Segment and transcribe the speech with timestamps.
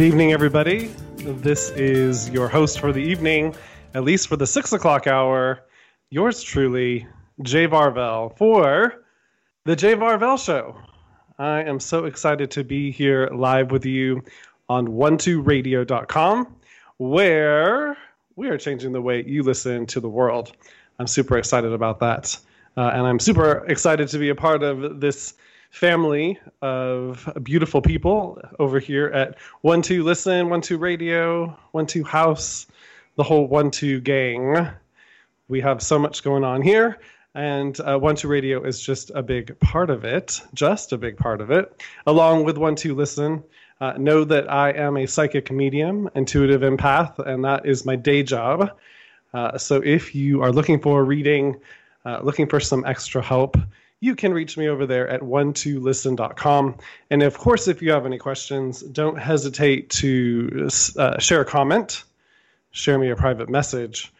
[0.00, 0.86] Good evening, everybody.
[1.18, 3.54] This is your host for the evening,
[3.92, 5.60] at least for the six o'clock hour.
[6.08, 7.06] Yours truly,
[7.42, 9.04] Jay Varvel, for
[9.66, 10.74] the Jay Varvel Show.
[11.38, 14.22] I am so excited to be here live with you
[14.70, 16.56] on 12radio.com,
[16.96, 17.98] where
[18.36, 20.52] we are changing the way you listen to the world.
[20.98, 22.38] I'm super excited about that.
[22.74, 25.34] Uh, and I'm super excited to be a part of this
[25.70, 32.04] family of beautiful people over here at One Two Listen, One Two Radio, One Two
[32.04, 32.66] House,
[33.16, 34.68] the whole One Two gang.
[35.48, 36.98] We have so much going on here,
[37.34, 41.16] and uh, One Two Radio is just a big part of it, just a big
[41.16, 43.42] part of it, along with One Two Listen.
[43.80, 48.22] Uh, know that I am a psychic medium, intuitive empath, and that is my day
[48.22, 48.76] job.
[49.32, 51.56] Uh, so if you are looking for a reading,
[52.04, 53.56] uh, looking for some extra help,
[54.00, 56.76] you can reach me over there at one2listen.com.
[57.10, 62.04] And of course, if you have any questions, don't hesitate to uh, share a comment,
[62.70, 64.10] share me a private message.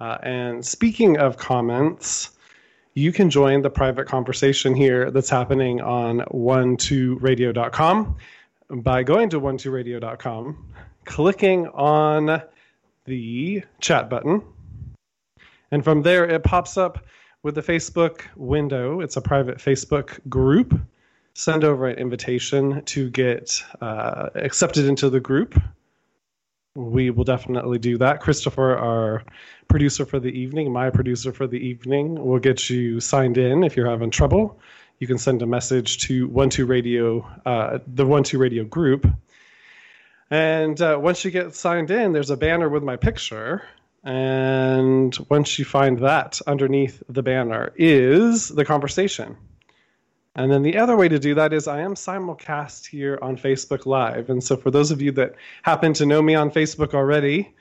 [0.00, 2.30] Uh, and speaking of comments,
[2.94, 8.16] you can join the private conversation here that's happening on one 12radio.com
[8.70, 10.66] by going to one 12radio.com,
[11.04, 12.42] clicking on
[13.04, 14.42] the chat button.
[15.70, 17.04] And from there, it pops up
[17.42, 19.00] with the Facebook window.
[19.00, 20.78] It's a private Facebook group.
[21.34, 25.60] Send over an invitation to get uh, accepted into the group.
[26.74, 28.20] We will definitely do that.
[28.20, 29.24] Christopher, our
[29.68, 33.76] producer for the evening, my producer for the evening, will get you signed in if
[33.76, 34.60] you're having trouble.
[34.98, 39.06] You can send a message to One Two Radio, uh, the One Two Radio group,
[40.30, 43.62] and uh, once you get signed in, there's a banner with my picture
[44.04, 49.36] and once you find that underneath the banner is the conversation.
[50.36, 53.86] And then the other way to do that is I am simulcast here on Facebook
[53.86, 54.30] Live.
[54.30, 57.52] And so for those of you that happen to know me on Facebook already,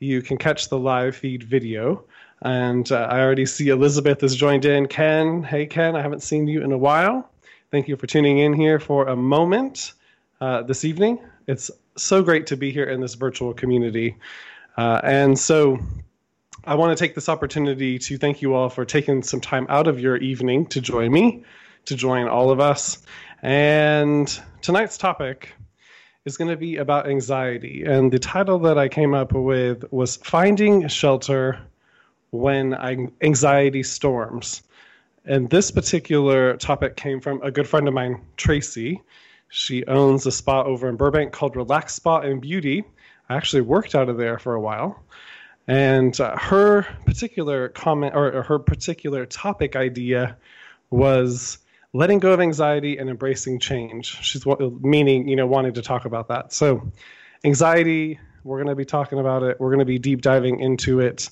[0.00, 2.04] you can catch the live feed video.
[2.42, 4.86] And uh, I already see Elizabeth has joined in.
[4.86, 7.30] Ken, hey Ken, I haven't seen you in a while.
[7.70, 9.94] Thank you for tuning in here for a moment
[10.42, 11.20] uh, this evening.
[11.46, 14.16] It's so great to be here in this virtual community.
[14.80, 15.78] Uh, and so
[16.64, 19.86] I want to take this opportunity to thank you all for taking some time out
[19.86, 21.44] of your evening to join me,
[21.84, 23.02] to join all of us.
[23.42, 24.26] And
[24.62, 25.52] tonight's topic
[26.24, 27.84] is going to be about anxiety.
[27.84, 31.60] And the title that I came up with was Finding Shelter
[32.30, 32.72] When
[33.20, 34.62] Anxiety Storms.
[35.26, 39.02] And this particular topic came from a good friend of mine, Tracy.
[39.50, 42.82] She owns a spa over in Burbank called Relax Spa and Beauty.
[43.30, 45.02] Actually worked out of there for a while.
[45.68, 50.36] And uh, her particular comment or, or her particular topic idea
[50.90, 51.58] was
[51.92, 54.18] letting go of anxiety and embracing change.
[54.22, 54.44] She's
[54.80, 56.52] meaning, you know, wanting to talk about that.
[56.52, 56.90] So,
[57.44, 59.60] anxiety, we're going to be talking about it.
[59.60, 61.30] We're going to be deep diving into it.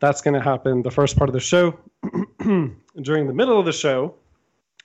[0.00, 1.78] That's going to happen the first part of the show.
[2.38, 4.14] During the middle of the show,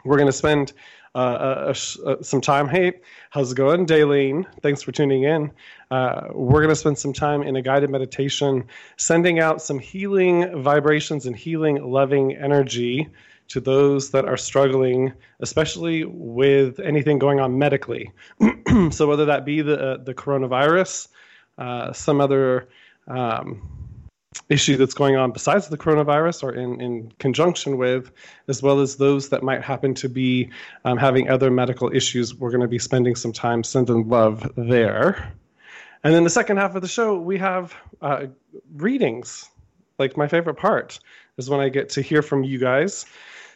[0.04, 0.74] we're going to spend
[1.16, 1.74] uh, uh,
[2.06, 2.68] uh, some time.
[2.68, 2.94] Hey,
[3.30, 4.46] how's it going, Daylene?
[4.62, 5.52] Thanks for tuning in.
[5.90, 8.66] Uh, we're going to spend some time in a guided meditation,
[8.98, 13.10] sending out some healing vibrations and healing, loving energy
[13.50, 18.12] to those that are struggling, especially with anything going on medically.
[18.92, 21.08] so whether that be the uh, the coronavirus,
[21.58, 22.68] uh, some other
[23.08, 23.87] um,
[24.50, 28.12] issue that's going on besides the coronavirus or in, in conjunction with,
[28.48, 30.50] as well as those that might happen to be
[30.86, 32.34] um, having other medical issues.
[32.36, 35.34] We're going to be spending some time sending love there.
[36.04, 38.28] And then the second half of the show, we have uh,
[38.76, 39.50] readings.
[40.00, 41.00] Like my favorite part
[41.38, 43.06] is when I get to hear from you guys,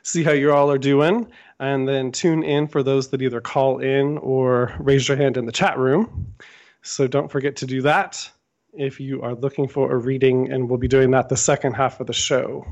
[0.04, 1.28] see how you all are doing,
[1.60, 5.46] and then tune in for those that either call in or raise your hand in
[5.46, 6.34] the chat room.
[6.82, 8.30] So don't forget to do that
[8.74, 12.00] if you are looking for a reading, and we'll be doing that the second half
[12.00, 12.66] of the show.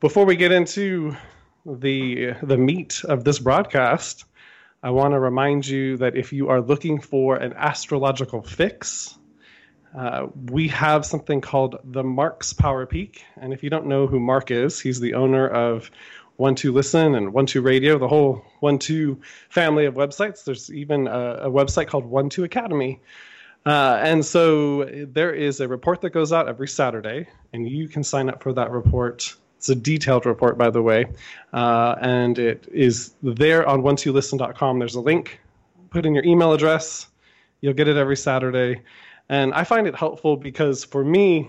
[0.00, 1.16] Before we get into
[1.64, 4.24] the the meat of this broadcast,
[4.82, 9.16] I want to remind you that if you are looking for an astrological fix,
[9.96, 13.24] uh, we have something called the Mark's Power Peak.
[13.36, 15.90] And if you don't know who Mark is, he's the owner of
[16.36, 19.20] One Two Listen and One Two Radio, the whole One Two
[19.50, 20.44] family of websites.
[20.44, 23.00] There's even a, a website called One Two Academy,
[23.66, 28.02] uh, and so there is a report that goes out every Saturday, and you can
[28.02, 29.34] sign up for that report.
[29.58, 31.06] It's a detailed report, by the way,
[31.52, 34.78] uh, and it is there on one2listen.com.
[34.78, 35.40] There's a link.
[35.90, 37.06] Put in your email address.
[37.60, 38.82] You'll get it every Saturday.
[39.28, 41.48] And I find it helpful because for me,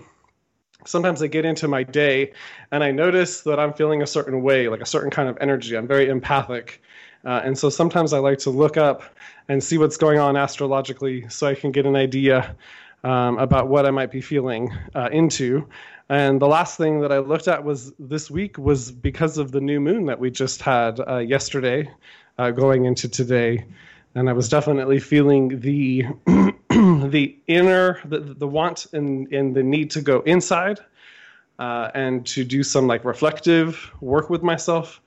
[0.86, 2.32] sometimes I get into my day
[2.70, 5.76] and I notice that I'm feeling a certain way, like a certain kind of energy.
[5.76, 6.82] I'm very empathic.
[7.24, 9.02] Uh, and so sometimes I like to look up
[9.48, 12.54] and see what's going on astrologically so I can get an idea
[13.02, 15.66] um, about what I might be feeling uh, into.
[16.08, 19.60] And the last thing that I looked at was this week was because of the
[19.60, 21.90] new moon that we just had uh, yesterday,
[22.38, 23.64] uh, going into today,
[24.14, 26.06] and I was definitely feeling the
[26.68, 30.80] the inner the, the want and, and the need to go inside
[31.58, 35.00] uh, and to do some like reflective work with myself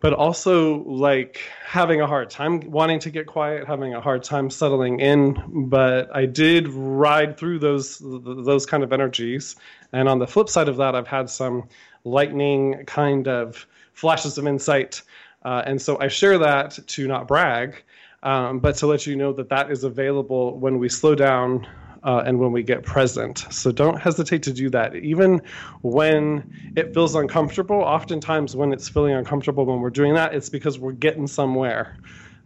[0.00, 4.50] but also like having a hard time wanting to get quiet, having a hard time
[4.50, 5.68] settling in.
[5.68, 9.56] But I did ride through those those kind of energies,
[9.92, 11.68] and on the flip side of that, I've had some
[12.04, 15.02] lightning kind of flashes of insight,
[15.44, 17.82] uh, and so I share that to not brag.
[18.22, 21.66] Um, but to let you know that that is available when we slow down
[22.02, 23.46] uh, and when we get present.
[23.50, 24.96] So don't hesitate to do that.
[24.96, 25.42] Even
[25.82, 30.78] when it feels uncomfortable, oftentimes when it's feeling uncomfortable when we're doing that, it's because
[30.78, 31.96] we're getting somewhere.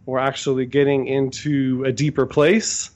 [0.05, 2.91] We're actually getting into a deeper place.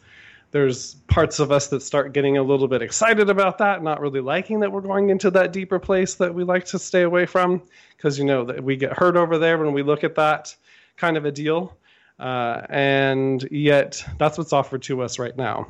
[0.51, 4.19] There's parts of us that start getting a little bit excited about that, not really
[4.19, 7.61] liking that we're going into that deeper place that we like to stay away from,
[7.95, 10.55] because you know that we get hurt over there when we look at that
[10.97, 11.77] kind of a deal.
[12.19, 15.67] Uh, and yet, that's what's offered to us right now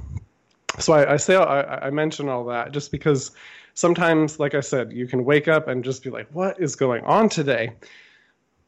[0.78, 3.32] so I, I say I, I mention all that just because
[3.74, 7.04] sometimes, like I said, you can wake up and just be like, "What is going
[7.06, 7.72] on today?"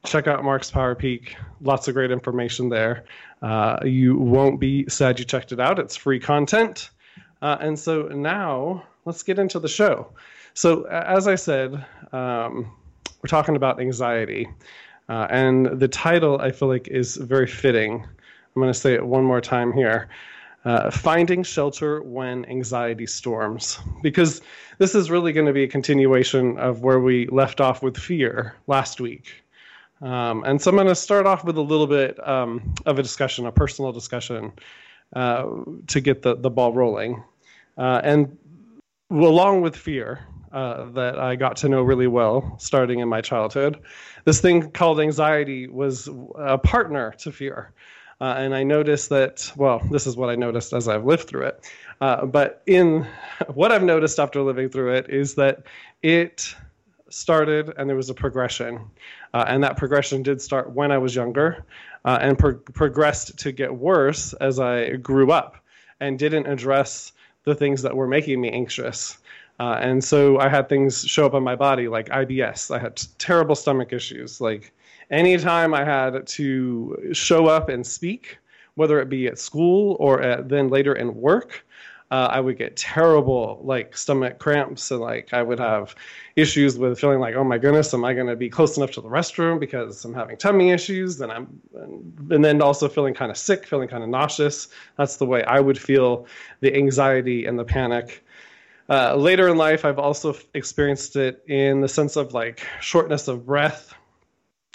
[0.04, 1.36] Check out Mark's Power Peak.
[1.62, 3.04] Lots of great information there.
[3.42, 5.78] Uh, you won't be sad you checked it out.
[5.78, 6.90] It's free content.
[7.42, 10.12] Uh, and so now let's get into the show.
[10.54, 12.72] So, as I said, um,
[13.22, 14.48] we're talking about anxiety.
[15.08, 18.04] Uh, and the title, I feel like, is very fitting.
[18.04, 20.10] I'm going to say it one more time here
[20.66, 23.80] uh, finding shelter when anxiety storms.
[24.02, 24.42] Because
[24.78, 28.56] this is really going to be a continuation of where we left off with fear
[28.68, 29.44] last week.
[30.02, 33.04] Um, and so I'm going to start off with a little bit um, of a
[33.04, 34.52] discussion, a personal discussion,
[35.16, 35.48] uh,
[35.88, 37.24] to get the, the ball rolling.
[37.78, 38.38] Uh, and
[39.12, 40.20] along with fear,
[40.52, 43.80] uh, that I got to know really well starting in my childhood.
[44.26, 47.72] This thing called anxiety was a partner to fear.
[48.22, 51.48] Uh, and I noticed that, well, this is what I noticed as I've lived through
[51.48, 51.66] it.
[52.00, 53.08] Uh, but in
[53.54, 55.64] what I've noticed after living through it is that
[56.04, 56.56] it
[57.10, 58.80] started and there was a progression.
[59.34, 61.66] Uh, and that progression did start when I was younger
[62.06, 65.58] uh, and pro- progressed to get worse as I grew up
[66.00, 67.14] and didn't address
[67.44, 69.18] the things that were making me anxious.
[69.60, 72.74] Uh, and so I had things show up on my body like IBS.
[72.74, 74.74] I had terrible stomach issues, like
[75.12, 78.38] anytime I had to show up and speak,
[78.76, 81.66] whether it be at school or at, then later in work,
[82.12, 85.96] uh, I would get terrible like stomach cramps and like I would have
[86.36, 89.02] issues with feeling like oh my goodness am I going to be close enough to
[89.02, 91.22] the restroom because I'm having tummy issues?
[91.22, 91.62] And I'm
[92.30, 94.68] and then also feeling kind of sick feeling kind of nauseous.
[94.98, 96.28] That's the way I would feel
[96.60, 98.26] the anxiety and the panic.
[98.90, 103.46] Uh, later in life I've also experienced it in the sense of like shortness of
[103.46, 103.94] breath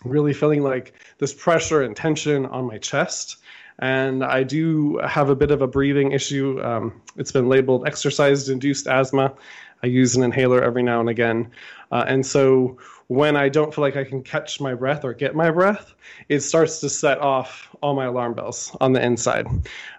[0.08, 3.38] really feeling like this pressure and tension on my chest.
[3.78, 6.62] And I do have a bit of a breathing issue.
[6.62, 9.34] Um, it's been labeled exercise induced asthma.
[9.82, 11.50] I use an inhaler every now and again.
[11.92, 15.34] Uh, and so when I don't feel like I can catch my breath or get
[15.34, 15.94] my breath,
[16.28, 19.46] it starts to set off all my alarm bells on the inside.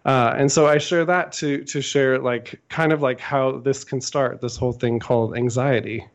[0.05, 3.83] Uh, and so I share that to to share like kind of like how this
[3.83, 6.05] can start this whole thing called anxiety.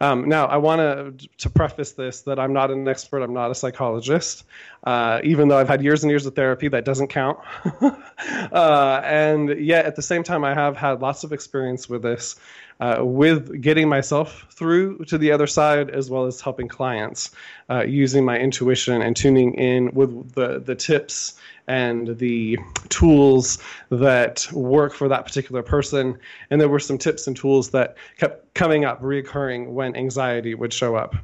[0.00, 3.22] Um, now, I want to to preface this that I'm not an expert.
[3.22, 4.44] I'm not a psychologist.
[4.82, 7.38] Uh, even though I've had years and years of therapy, that doesn't count.
[7.82, 12.36] uh, and yet, at the same time, I have had lots of experience with this,
[12.80, 17.30] uh, with getting myself through to the other side, as well as helping clients
[17.68, 21.34] uh, using my intuition and tuning in with the the tips
[21.68, 22.58] and the
[22.88, 23.58] tools
[23.90, 26.18] that work for that particular person.
[26.50, 30.72] And there were some tips and tools that kept coming up, reoccurring when anxiety would
[30.72, 31.14] show up.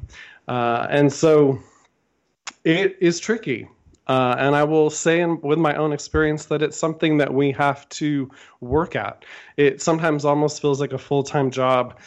[0.47, 1.59] Uh, and so
[2.65, 3.69] it is tricky.
[4.09, 7.51] Uh, and I will say, in, with my own experience, that it's something that we
[7.53, 9.25] have to work at.
[9.57, 11.99] It sometimes almost feels like a full time job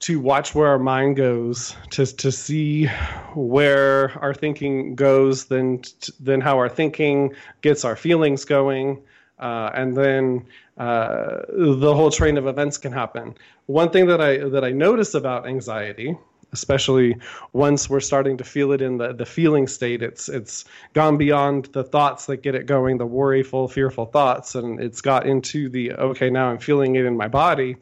[0.00, 2.86] to watch where our mind goes, to to see
[3.34, 5.82] where our thinking goes, then
[6.20, 9.02] then how our thinking gets our feelings going,
[9.38, 10.44] uh, and then
[10.76, 13.34] uh, the whole train of events can happen.
[13.66, 16.16] One thing that I that I notice about anxiety,
[16.54, 17.16] especially
[17.52, 21.66] once we're starting to feel it in the, the feeling state, it's it's gone beyond
[21.72, 25.92] the thoughts that get it going, the worryful, fearful thoughts, and it's got into the
[25.92, 27.76] okay, now I'm feeling it in my body.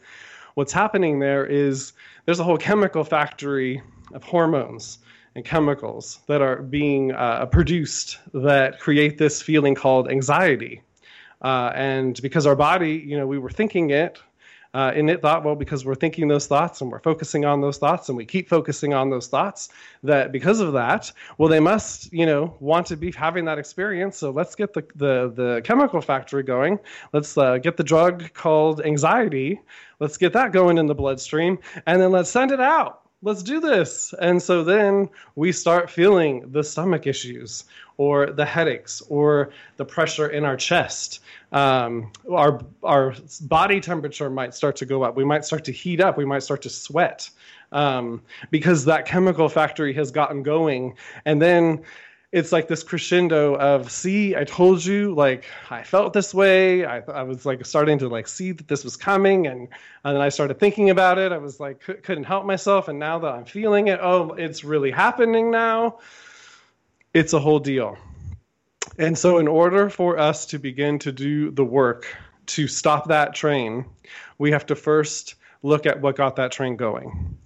[0.55, 1.93] What's happening there is
[2.25, 3.81] there's a whole chemical factory
[4.13, 4.99] of hormones
[5.35, 10.83] and chemicals that are being uh, produced that create this feeling called anxiety.
[11.41, 14.21] Uh, and because our body, you know, we were thinking it,
[14.75, 17.79] uh, and it thought, well, because we're thinking those thoughts and we're focusing on those
[17.79, 19.69] thoughts and we keep focusing on those thoughts,
[20.03, 24.17] that because of that, well, they must, you know, want to be having that experience.
[24.17, 26.79] So let's get the the, the chemical factory going.
[27.13, 29.61] Let's uh, get the drug called anxiety.
[30.01, 33.61] Let's get that going in the bloodstream, and then let's send it out let's do
[33.61, 34.13] this.
[34.21, 37.65] And so then we start feeling the stomach issues
[37.97, 41.21] or the headaches or the pressure in our chest.
[41.53, 45.17] Um, our, our body temperature might start to go up.
[45.17, 46.17] We might start to heat up.
[46.19, 47.31] We might start to sweat
[47.71, 50.97] um, because that chemical factory has gotten going.
[51.25, 51.85] And then
[52.33, 56.85] it's like this crescendo of see i told you like i felt this way.
[56.85, 59.69] I, I was like starting to like see that this was coming and,
[60.05, 61.31] and then i started thinking about it.
[61.31, 64.91] I was like couldn't help myself and now that i'm feeling it oh it's really
[64.91, 65.99] happening now.
[67.15, 67.99] It's a whole deal.
[68.99, 72.07] And so in order for us to begin to do the work
[72.47, 73.85] to stop that train
[74.39, 77.37] we have to first look at what got that train going.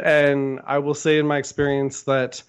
[0.00, 2.40] And i will say in my experience that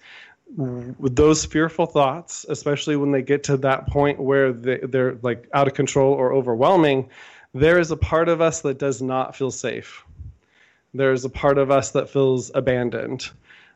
[0.56, 5.48] with those fearful thoughts, especially when they get to that point where they, they're like
[5.54, 7.08] out of control or overwhelming,
[7.54, 10.04] there is a part of us that does not feel safe.
[10.92, 13.30] There's a part of us that feels abandoned.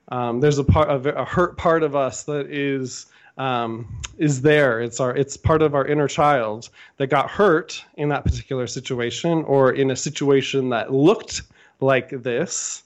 [0.09, 4.81] Um, there's a part of a hurt part of us that is um, is there.
[4.81, 9.45] It's our it's part of our inner child that got hurt in that particular situation
[9.45, 11.43] or in a situation that looked
[11.81, 12.83] like this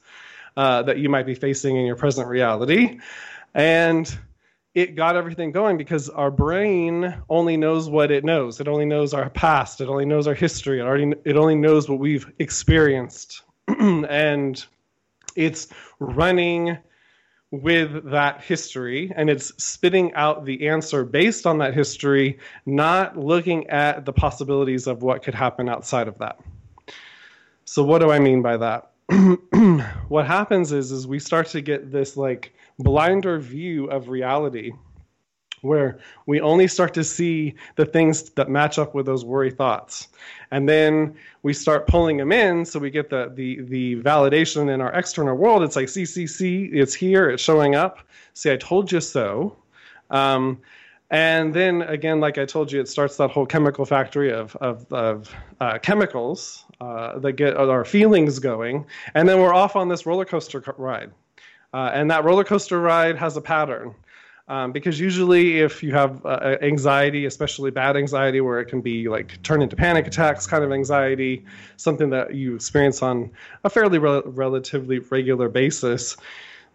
[0.56, 2.98] uh, that you might be facing in your present reality.
[3.54, 4.18] And
[4.74, 8.60] it got everything going because our brain only knows what it knows.
[8.60, 9.80] It only knows our past.
[9.80, 10.78] It only knows our history.
[10.78, 14.64] It already it only knows what we've experienced, and
[15.34, 16.78] it's running
[17.50, 23.66] with that history and it's spitting out the answer based on that history, not looking
[23.68, 26.38] at the possibilities of what could happen outside of that.
[27.64, 28.92] So what do I mean by that?
[30.08, 34.72] what happens is is we start to get this like blinder view of reality
[35.62, 40.08] where we only start to see the things that match up with those worry thoughts.
[40.50, 44.80] And then we start pulling them in so we get the the the validation in
[44.80, 45.62] our external world.
[45.62, 47.98] It's like see see see it's here it's showing up.
[48.34, 49.56] See i told you so.
[50.10, 50.60] Um,
[51.10, 54.90] and then again like i told you it starts that whole chemical factory of of,
[54.92, 58.86] of uh, chemicals uh, that get our feelings going.
[59.14, 61.10] And then we're off on this roller coaster ride
[61.72, 63.94] uh, and that roller coaster ride has a pattern.
[64.48, 69.06] Um, because usually, if you have uh, anxiety, especially bad anxiety, where it can be
[69.06, 71.44] like turn into panic attacks kind of anxiety,
[71.76, 73.30] something that you experience on
[73.64, 76.16] a fairly re- relatively regular basis,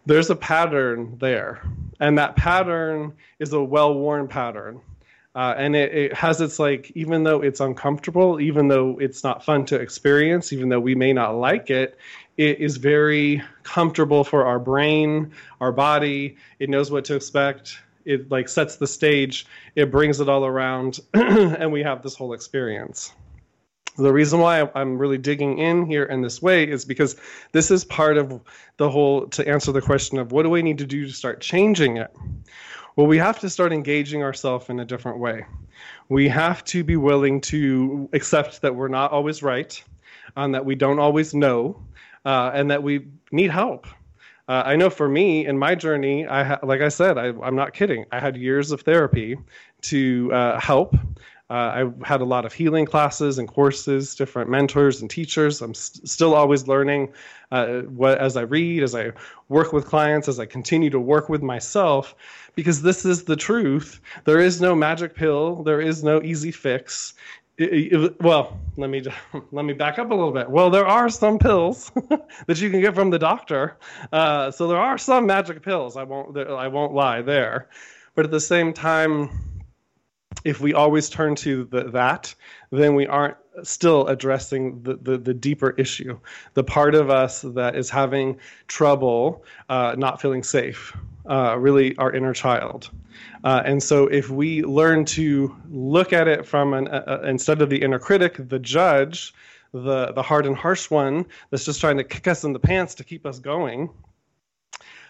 [0.06, 1.62] there's a pattern there.
[1.98, 4.80] And that pattern is a well worn pattern.
[5.36, 9.44] Uh, and it, it, has its like even though it's uncomfortable even though it's not
[9.44, 11.98] fun to experience even though we may not like it
[12.36, 16.36] it is very comfortable for our brain, our body.
[16.58, 17.78] It knows what to expect.
[18.04, 19.46] It like sets the stage.
[19.76, 23.12] It brings it all around, and we have this whole experience.
[23.96, 27.14] The reason why I'm really digging in here in this way is because
[27.52, 28.40] this is part of
[28.76, 31.40] the whole to answer the question of what do we need to do to start
[31.40, 32.12] changing it?
[32.96, 35.46] Well, we have to start engaging ourselves in a different way.
[36.08, 39.82] We have to be willing to accept that we're not always right,
[40.36, 41.82] and that we don't always know,
[42.24, 43.88] uh, and that we need help.
[44.46, 47.56] Uh, I know for me in my journey, I ha- like I said, I, am
[47.56, 48.04] not kidding.
[48.12, 49.38] I had years of therapy
[49.82, 50.94] to uh, help.
[51.50, 51.52] Uh,
[52.02, 55.60] I had a lot of healing classes and courses, different mentors and teachers.
[55.60, 57.12] I'm st- still always learning
[57.52, 59.12] uh, what, as I read, as I
[59.48, 62.14] work with clients, as I continue to work with myself,
[62.54, 64.00] because this is the truth.
[64.24, 65.62] There is no magic pill.
[65.62, 67.14] There is no easy fix
[67.56, 69.02] it, it, well, let me
[69.52, 70.50] let me back up a little bit.
[70.50, 71.90] Well, there are some pills
[72.46, 73.76] that you can get from the doctor,
[74.12, 75.96] uh, so there are some magic pills.
[75.96, 77.68] I won't I won't lie there,
[78.14, 79.30] but at the same time,
[80.44, 82.34] if we always turn to the, that,
[82.70, 86.18] then we aren't still addressing the, the, the, deeper issue,
[86.54, 90.96] the part of us that is having trouble uh, not feeling safe,
[91.28, 92.90] uh, really our inner child.
[93.44, 96.88] Uh, and so, if we learn to look at it from an
[97.24, 99.32] instead of the inner critic, the judge,
[99.72, 102.94] the the hard and harsh one that's just trying to kick us in the pants
[102.96, 103.90] to keep us going,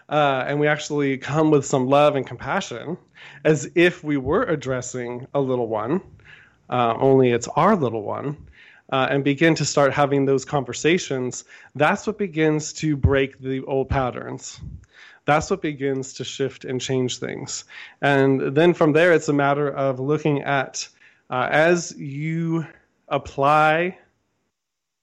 [0.08, 2.96] uh, and we actually come with some love and compassion,
[3.44, 6.00] as if we were addressing a little one,
[6.70, 8.37] uh, only it's our little one.
[8.92, 11.44] Uh, and begin to start having those conversations,
[11.75, 14.61] that's what begins to break the old patterns
[15.25, 17.64] that's what begins to shift and change things.
[18.02, 20.87] And then from there, it's a matter of looking at
[21.30, 22.66] uh, as you
[23.08, 23.99] apply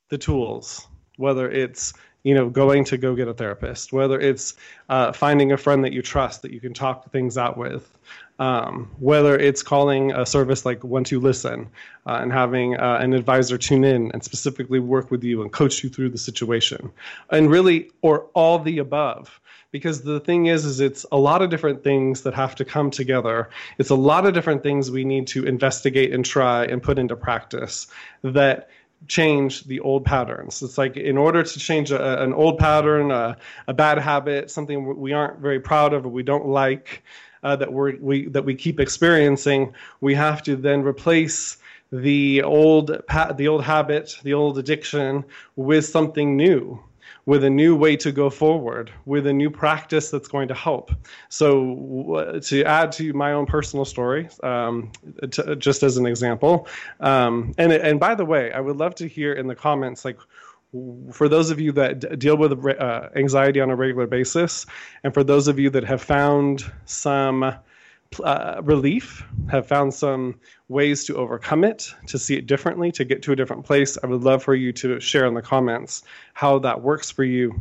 [0.09, 1.93] the tools, whether it's
[2.23, 4.55] you know going to go get a therapist, whether it's
[4.89, 7.97] uh, finding a friend that you trust that you can talk things out with,
[8.39, 11.69] um, whether it's calling a service like One Two Listen
[12.05, 15.83] uh, and having uh, an advisor tune in and specifically work with you and coach
[15.83, 16.91] you through the situation,
[17.29, 19.39] and really, or all the above.
[19.71, 22.91] Because the thing is, is it's a lot of different things that have to come
[22.91, 23.49] together.
[23.77, 27.15] It's a lot of different things we need to investigate and try and put into
[27.15, 27.87] practice
[28.21, 28.69] that
[29.07, 30.61] change the old patterns.
[30.61, 34.97] It's like in order to change a, an old pattern, a, a, bad habit, something
[34.97, 37.03] we aren't very proud of or we don't like,
[37.43, 41.57] uh, that we that we keep experiencing, we have to then replace
[41.91, 42.87] the old
[43.35, 46.79] the old habit, the old addiction with something new
[47.25, 50.91] with a new way to go forward, with a new practice that's going to help.
[51.29, 54.91] So, to add to my own personal story, um,
[55.31, 56.67] to, just as an example,
[56.99, 60.17] um, and and by the way, I would love to hear in the comments like
[61.11, 64.65] for those of you that d- deal with uh, anxiety on a regular basis,
[65.03, 67.53] and for those of you that have found some
[68.23, 73.21] uh, relief, have found some ways to overcome it, to see it differently, to get
[73.23, 76.03] to a different place, I would love for you to share in the comments
[76.33, 77.53] how that works for you.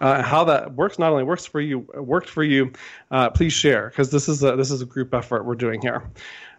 [0.00, 2.72] Uh, how that works not only works for you, worked for you.
[3.12, 6.10] Uh, please share because this is a this is a group effort we're doing here.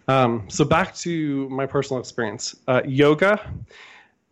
[0.08, 3.42] Um, so back to my personal experience, uh, yoga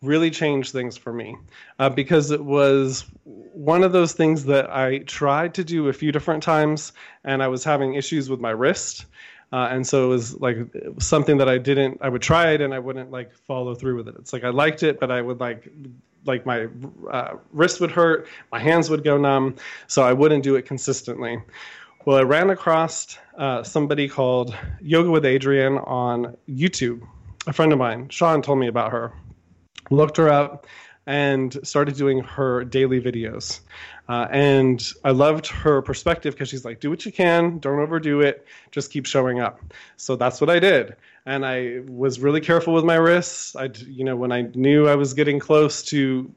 [0.02, 1.36] really changed things for me
[1.78, 6.12] uh, because it was one of those things that I tried to do a few
[6.12, 6.92] different times,
[7.24, 9.06] and I was having issues with my wrist.
[9.52, 10.56] Uh, and so it was like
[10.98, 11.98] something that I didn't.
[12.00, 14.16] I would try it, and I wouldn't like follow through with it.
[14.18, 15.68] It's like I liked it, but I would like
[16.26, 16.68] like my
[17.10, 21.38] uh, wrist would hurt, my hands would go numb, so I wouldn't do it consistently.
[22.06, 27.06] Well, I ran across uh, somebody called Yoga with Adriene on YouTube.
[27.46, 29.12] A friend of mine, Sean, told me about her
[29.90, 30.66] looked her up
[31.06, 33.60] and started doing her daily videos.
[34.08, 38.20] Uh, and I loved her perspective because she's like, do what you can, don't overdo
[38.20, 39.60] it, just keep showing up.
[39.96, 40.96] So that's what I did.
[41.26, 43.56] And I was really careful with my wrists.
[43.56, 46.30] I, you know, when I knew I was getting close to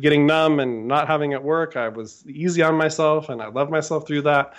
[0.00, 3.70] getting numb and not having it work, I was easy on myself and I loved
[3.70, 4.54] myself through that.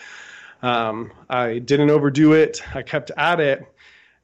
[0.61, 2.61] Um, I didn't overdo it.
[2.75, 3.74] I kept at it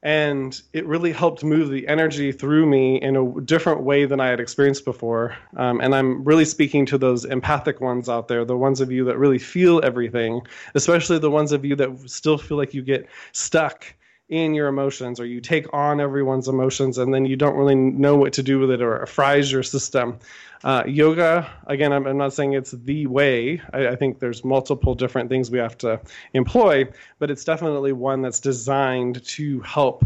[0.04, 4.30] and it really helped move the energy through me in a different way than I
[4.30, 5.38] had experienced before.
[5.58, 9.06] Um, and I'm really speaking to those empathic ones out there, the ones of you
[9.06, 10.42] that really feel everything,
[10.74, 13.86] especially the ones of you that still feel like you get stuck
[14.30, 18.16] in your emotions or you take on everyone's emotions and then you don't really know
[18.16, 20.18] what to do with it or it fries your system.
[20.64, 23.60] Uh, yoga, again, I'm, I'm, not saying it's the way.
[23.74, 26.00] I, I, think there's multiple different things we have to
[26.34, 30.06] employ, but it's definitely one that's designed to help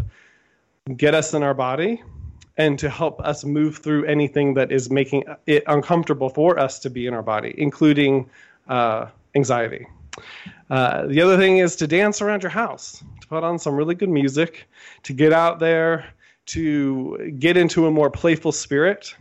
[0.95, 2.01] get us in our body
[2.57, 6.89] and to help us move through anything that is making it uncomfortable for us to
[6.89, 8.29] be in our body, including
[8.69, 9.85] uh, anxiety.
[10.69, 13.93] Uh, the other thing is to dance around your house, to put on some really
[13.93, 14.69] good music,
[15.03, 16.05] to get out there,
[16.45, 19.13] to get into a more playful spirit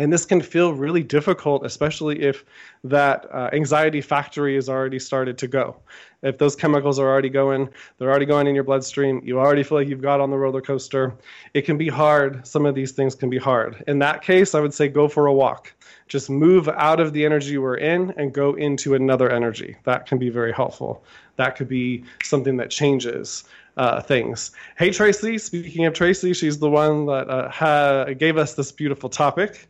[0.00, 2.42] and this can feel really difficult, especially if
[2.84, 5.76] that uh, anxiety factory is already started to go.
[6.22, 9.76] If those chemicals are already going, they're already going in your bloodstream, you already feel
[9.76, 11.12] like you've got on the roller coaster.
[11.52, 12.46] It can be hard.
[12.46, 13.84] Some of these things can be hard.
[13.88, 15.70] In that case, I would say go for a walk.
[16.08, 19.76] Just move out of the energy we're in and go into another energy.
[19.84, 21.04] That can be very helpful.
[21.36, 23.44] That could be something that changes.
[23.76, 24.50] Uh, things.
[24.76, 29.08] Hey, Tracy, speaking of Tracy, she's the one that uh, ha- gave us this beautiful
[29.08, 29.69] topic.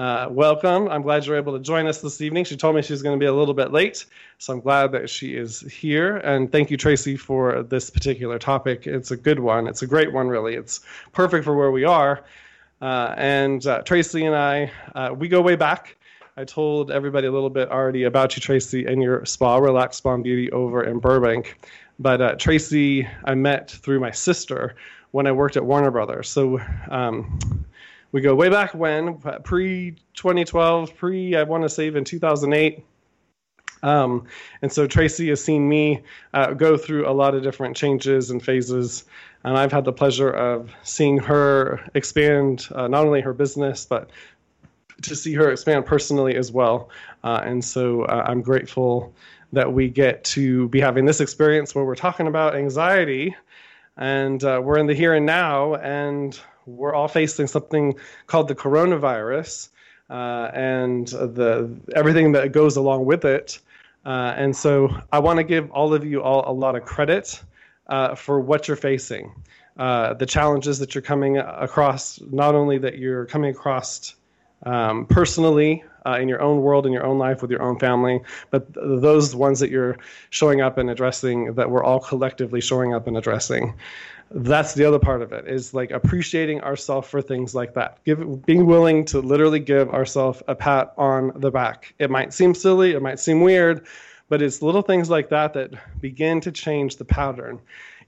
[0.00, 0.88] Uh, welcome.
[0.88, 2.44] I'm glad you're able to join us this evening.
[2.44, 4.06] She told me she's going to be a little bit late,
[4.38, 6.16] so I'm glad that she is here.
[6.16, 8.86] And thank you, Tracy, for this particular topic.
[8.86, 9.66] It's a good one.
[9.66, 10.54] It's a great one, really.
[10.54, 10.80] It's
[11.12, 12.24] perfect for where we are.
[12.80, 15.98] Uh, and uh, Tracy and I, uh, we go way back.
[16.34, 20.14] I told everybody a little bit already about you, Tracy, and your spa, Relax Spa
[20.14, 21.60] and Beauty over in Burbank.
[21.98, 24.76] But uh, Tracy, I met through my sister
[25.10, 26.30] when I worked at Warner Brothers.
[26.30, 26.58] So
[26.88, 27.38] um,
[28.12, 32.84] we go way back when, pre 2012, pre, I want to say even 2008.
[33.82, 34.26] Um,
[34.60, 36.02] and so Tracy has seen me
[36.34, 39.04] uh, go through a lot of different changes and phases.
[39.42, 44.10] And I've had the pleasure of seeing her expand uh, not only her business, but
[45.02, 46.90] to see her expand personally as well.
[47.24, 49.14] Uh, and so uh, I'm grateful
[49.52, 53.34] that we get to be having this experience where we're talking about anxiety
[53.96, 55.74] and uh, we're in the here and now.
[55.74, 56.38] And
[56.76, 57.94] we're all facing something
[58.26, 59.68] called the coronavirus
[60.08, 63.58] uh, and the everything that goes along with it.
[64.04, 67.42] Uh, and so I want to give all of you all a lot of credit
[67.88, 69.32] uh, for what you're facing,
[69.78, 74.14] uh, the challenges that you're coming across, not only that you're coming across
[74.64, 78.20] um, personally uh, in your own world, in your own life, with your own family,
[78.50, 79.98] but th- those ones that you're
[80.30, 83.74] showing up and addressing, that we're all collectively showing up and addressing.
[84.32, 87.98] That's the other part of it is like appreciating ourselves for things like that.
[88.04, 91.94] Give, being willing to literally give ourselves a pat on the back.
[91.98, 93.86] It might seem silly, it might seem weird,
[94.28, 97.60] but it's little things like that that begin to change the pattern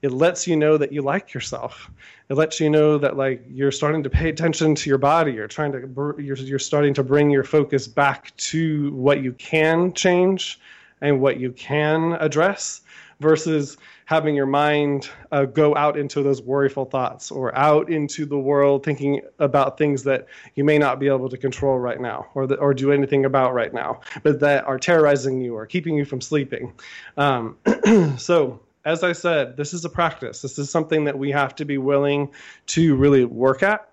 [0.03, 1.89] it lets you know that you like yourself
[2.29, 5.47] it lets you know that like you're starting to pay attention to your body you're
[5.47, 5.79] trying to
[6.21, 10.59] you're, you're starting to bring your focus back to what you can change
[11.01, 12.81] and what you can address
[13.19, 18.37] versus having your mind uh, go out into those worryful thoughts or out into the
[18.37, 22.45] world thinking about things that you may not be able to control right now or,
[22.45, 26.05] that, or do anything about right now, but that are terrorizing you or keeping you
[26.05, 26.73] from sleeping.
[27.17, 27.57] Um,
[28.17, 30.41] so as I said, this is a practice.
[30.41, 32.31] This is something that we have to be willing
[32.67, 33.87] to really work at,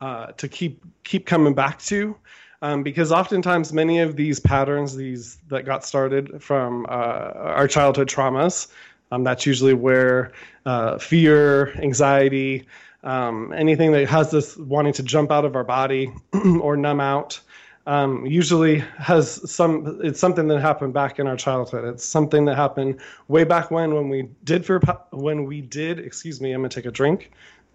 [0.00, 2.16] uh, to keep keep coming back to,
[2.60, 8.08] um, because oftentimes many of these patterns, these that got started from uh, our childhood
[8.08, 8.68] traumas,
[9.12, 10.32] um, that's usually where
[10.66, 12.66] uh, fear, anxiety,
[13.04, 16.12] um, anything that has us wanting to jump out of our body
[16.60, 17.40] or numb out
[17.86, 21.84] um, usually has some it's something that happened back in our childhood.
[21.84, 26.40] It's something that happened way back when when we did for when we did excuse
[26.40, 27.32] me i'm gonna take a drink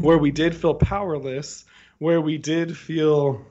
[0.00, 1.64] where we did feel powerless
[1.98, 3.44] where we did feel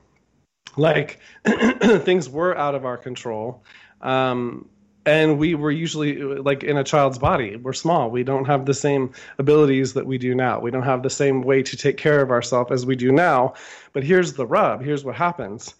[0.77, 3.63] like things were out of our control
[4.01, 4.67] um,
[5.05, 7.55] and we were usually like in a child's body.
[7.55, 8.11] We're small.
[8.11, 10.59] We don't have the same abilities that we do now.
[10.59, 13.55] We don't have the same way to take care of ourselves as we do now.
[13.93, 14.83] But here's the rub.
[14.83, 15.73] Here's what happens.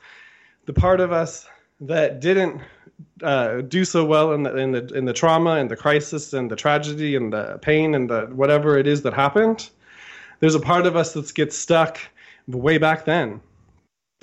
[0.65, 1.47] The part of us
[1.81, 2.61] that didn't
[3.23, 6.49] uh, do so well in the, in the in the trauma and the crisis and
[6.49, 9.69] the tragedy and the pain and the whatever it is that happened
[10.39, 11.99] there's a part of us that gets stuck
[12.47, 13.41] way back then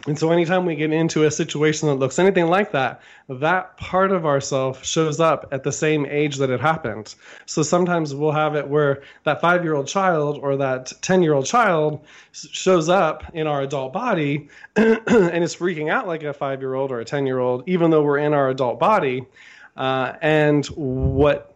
[0.06, 4.12] and so, anytime we get into a situation that looks anything like that, that part
[4.12, 7.16] of ourself shows up at the same age that it happened.
[7.46, 11.34] So sometimes we'll have it where that five year old child or that 10 year
[11.34, 16.60] old child shows up in our adult body and is freaking out like a five
[16.60, 19.26] year old or a 10 year old, even though we're in our adult body.
[19.76, 21.47] Uh, and what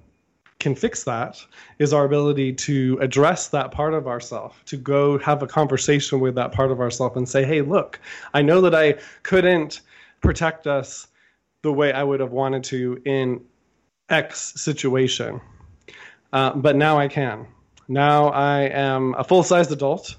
[0.62, 1.44] can fix that
[1.80, 6.36] is our ability to address that part of ourself to go have a conversation with
[6.36, 8.00] that part of ourself and say hey look
[8.32, 8.94] i know that i
[9.24, 9.80] couldn't
[10.20, 11.08] protect us
[11.62, 13.40] the way i would have wanted to in
[14.08, 15.40] x situation
[16.32, 17.44] uh, but now i can
[17.88, 20.16] now i am a full-sized adult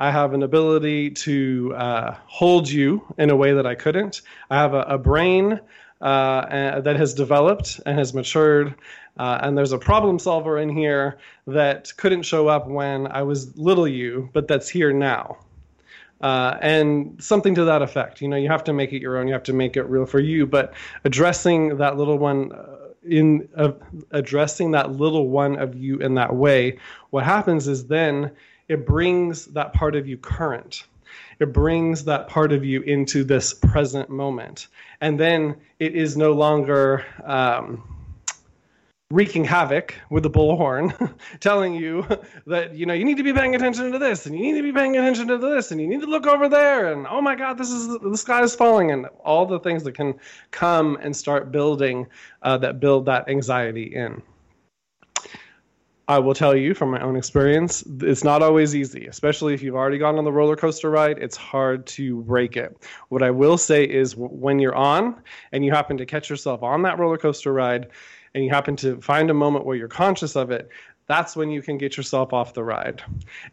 [0.00, 4.22] I have an ability to uh, hold you in a way that I couldn't.
[4.50, 5.60] I have a, a brain
[6.00, 8.74] uh, that has developed and has matured
[9.16, 13.56] uh, and there's a problem solver in here that couldn't show up when I was
[13.56, 15.38] little you, but that's here now.
[16.20, 18.20] Uh, and something to that effect.
[18.22, 19.28] You know, you have to make it your own.
[19.28, 20.46] You have to make it real for you.
[20.46, 20.72] But
[21.04, 23.72] addressing that little one uh, in uh,
[24.10, 26.78] addressing that little one of you in that way,
[27.10, 28.30] what happens is then
[28.68, 30.84] it brings that part of you current.
[31.40, 34.68] It brings that part of you into this present moment,
[35.00, 37.04] and then it is no longer.
[37.22, 37.93] Um,
[39.14, 42.04] wreaking havoc with the bullhorn, telling you
[42.46, 44.62] that you know you need to be paying attention to this, and you need to
[44.62, 47.36] be paying attention to this, and you need to look over there, and oh my
[47.36, 50.14] God, this is the sky is falling, and all the things that can
[50.50, 52.06] come and start building
[52.42, 54.20] uh, that build that anxiety in.
[56.06, 59.74] I will tell you from my own experience, it's not always easy, especially if you've
[59.74, 61.18] already gone on the roller coaster ride.
[61.18, 62.76] It's hard to break it.
[63.08, 66.82] What I will say is when you're on and you happen to catch yourself on
[66.82, 67.88] that roller coaster ride,
[68.34, 70.68] and you happen to find a moment where you're conscious of it,
[71.06, 73.02] that's when you can get yourself off the ride.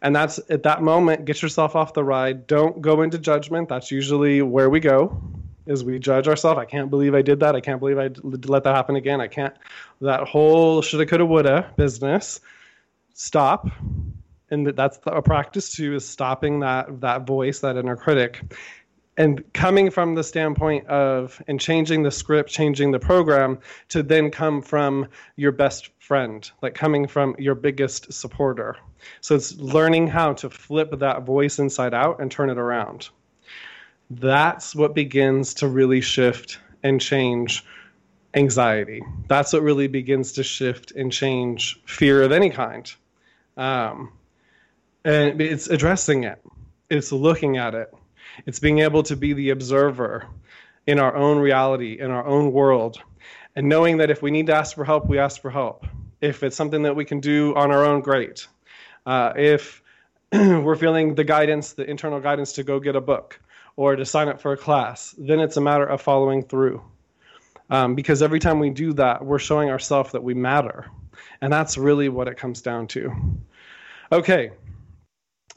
[0.02, 2.46] And that's at that moment, get yourself off the ride.
[2.46, 3.68] Don't go into judgment.
[3.68, 5.22] That's usually where we go.
[5.66, 6.58] Is we judge ourselves.
[6.58, 7.54] I can't believe I did that.
[7.54, 9.20] I can't believe I let that happen again.
[9.20, 9.54] I can't.
[10.00, 12.40] That whole shoulda, coulda, woulda business.
[13.14, 13.68] Stop,
[14.50, 15.94] and that's a practice too.
[15.94, 18.42] Is stopping that that voice, that inner critic,
[19.16, 24.30] and coming from the standpoint of and changing the script changing the program to then
[24.30, 28.76] come from your best friend like coming from your biggest supporter
[29.20, 33.10] so it's learning how to flip that voice inside out and turn it around
[34.20, 37.64] that's what begins to really shift and change
[38.34, 42.94] anxiety that's what really begins to shift and change fear of any kind
[43.56, 44.12] um,
[45.04, 46.42] and it's addressing it
[46.90, 47.92] it's looking at it
[48.46, 50.26] It's being able to be the observer
[50.86, 52.98] in our own reality, in our own world,
[53.54, 55.86] and knowing that if we need to ask for help, we ask for help.
[56.20, 58.46] If it's something that we can do on our own, great.
[59.04, 59.82] Uh, if
[60.32, 63.40] we're feeling the guidance, the internal guidance to go get a book
[63.76, 66.82] or to sign up for a class, then it's a matter of following through.
[67.70, 70.90] Um, because every time we do that, we're showing ourselves that we matter.
[71.40, 73.12] And that's really what it comes down to.
[74.10, 74.50] Okay,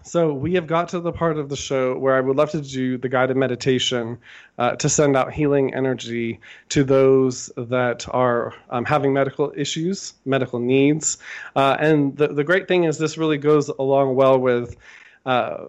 [0.05, 2.61] so we have got to the part of the show where I would love to
[2.61, 4.19] do the guided meditation
[4.59, 10.59] uh, to send out healing energy to those that are um, having medical issues, medical
[10.59, 11.17] needs.
[11.55, 14.77] Uh, and the, the great thing is, this really goes along well with
[15.25, 15.65] uh,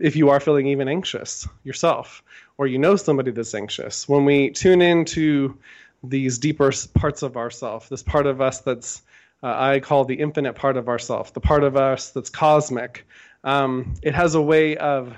[0.00, 2.22] if you are feeling even anxious yourself,
[2.58, 4.08] or you know somebody that's anxious.
[4.08, 5.56] When we tune into
[6.02, 9.02] these deeper parts of ourself, this part of us that's
[9.42, 13.06] uh, I call the infinite part of ourself, the part of us that's cosmic.
[13.44, 15.14] Um, it has a way of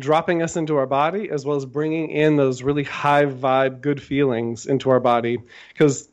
[0.00, 4.02] dropping us into our body as well as bringing in those really high vibe, good
[4.02, 5.38] feelings into our body
[5.72, 6.08] because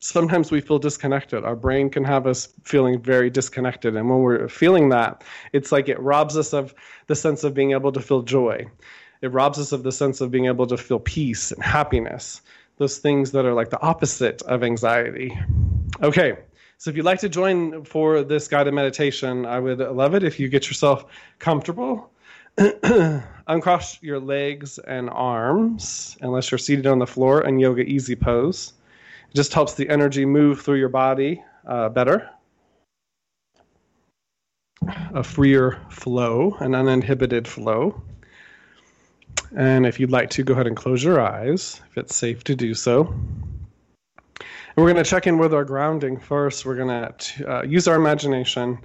[0.00, 1.44] sometimes we feel disconnected.
[1.44, 3.96] Our brain can have us feeling very disconnected.
[3.96, 6.74] And when we're feeling that, it's like it robs us of
[7.06, 8.66] the sense of being able to feel joy.
[9.22, 12.42] It robs us of the sense of being able to feel peace and happiness,
[12.76, 15.38] those things that are like the opposite of anxiety.
[16.02, 16.36] Okay,
[16.76, 20.38] so if you'd like to join for this guided meditation, I would love it if
[20.38, 21.06] you get yourself
[21.38, 22.10] comfortable.
[23.48, 28.74] Uncross your legs and arms, unless you're seated on the floor in yoga easy pose.
[29.34, 32.30] Just helps the energy move through your body uh, better.
[35.14, 38.02] A freer flow, an uninhibited flow.
[39.56, 42.54] And if you'd like to, go ahead and close your eyes if it's safe to
[42.54, 43.14] do so.
[44.76, 46.66] And we're going to check in with our grounding first.
[46.66, 48.78] We're going to uh, use our imagination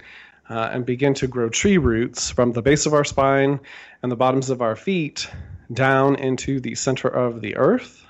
[0.48, 3.58] uh, and begin to grow tree roots from the base of our spine
[4.02, 5.28] and the bottoms of our feet
[5.72, 8.04] down into the center of the earth.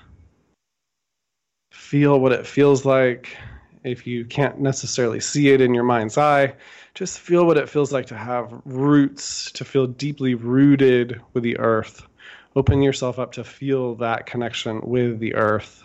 [1.91, 3.35] Feel what it feels like.
[3.83, 6.53] If you can't necessarily see it in your mind's eye,
[6.93, 11.59] just feel what it feels like to have roots, to feel deeply rooted with the
[11.59, 12.07] earth.
[12.55, 15.83] Open yourself up to feel that connection with the earth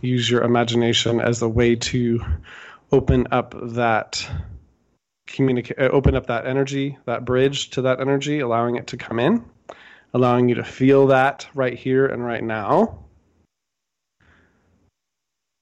[0.00, 2.20] use your imagination as a way to
[2.90, 4.28] open up that
[5.28, 9.20] communicate uh, open up that energy that bridge to that energy allowing it to come
[9.20, 9.44] in
[10.12, 13.03] allowing you to feel that right here and right now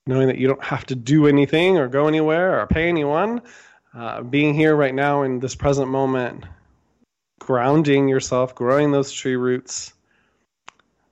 [0.06, 3.40] knowing that you don't have to do anything or go anywhere or pay anyone
[3.94, 6.44] uh, being here right now in this present moment
[7.38, 9.92] grounding yourself growing those tree roots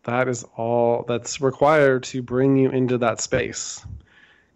[0.04, 3.84] that is all that's required to bring you into that space.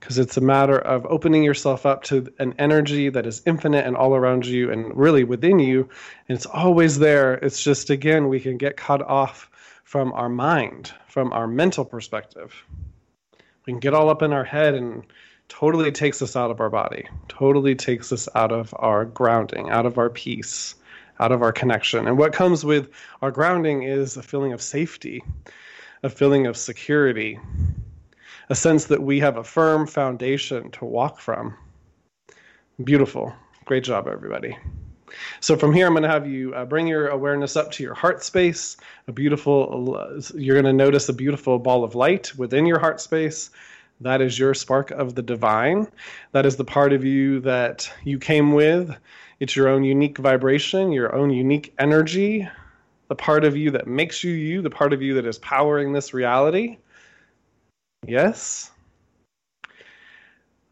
[0.01, 3.97] Because it's a matter of opening yourself up to an energy that is infinite and
[3.97, 5.89] all around you and really within you.
[6.29, 7.35] And it's always there.
[7.35, 9.51] It's just, again, we can get cut off
[9.85, 12.53] from our mind, from our mental perspective.
[13.67, 15.05] We can get all up in our head and
[15.49, 19.87] totally takes us out of our body, totally takes us out of our grounding, out
[19.87, 20.75] of our peace
[21.21, 22.07] out of our connection.
[22.07, 22.91] And what comes with
[23.23, 25.23] our grounding is a feeling of safety,
[26.03, 27.39] a feeling of security,
[28.49, 31.57] a sense that we have a firm foundation to walk from.
[32.83, 33.33] Beautiful.
[33.65, 34.57] Great job, everybody.
[35.41, 37.95] So from here, I'm going to have you uh, bring your awareness up to your
[37.95, 38.77] heart space.
[39.09, 43.51] A beautiful, you're going to notice a beautiful ball of light within your heart space.
[44.01, 45.87] That is your spark of the divine.
[46.33, 48.97] That is the part of you that you came with
[49.41, 52.49] it's your own unique vibration, your own unique energy,
[53.09, 55.93] the part of you that makes you you, the part of you that is powering
[55.93, 56.79] this reality.
[58.07, 58.71] Yes.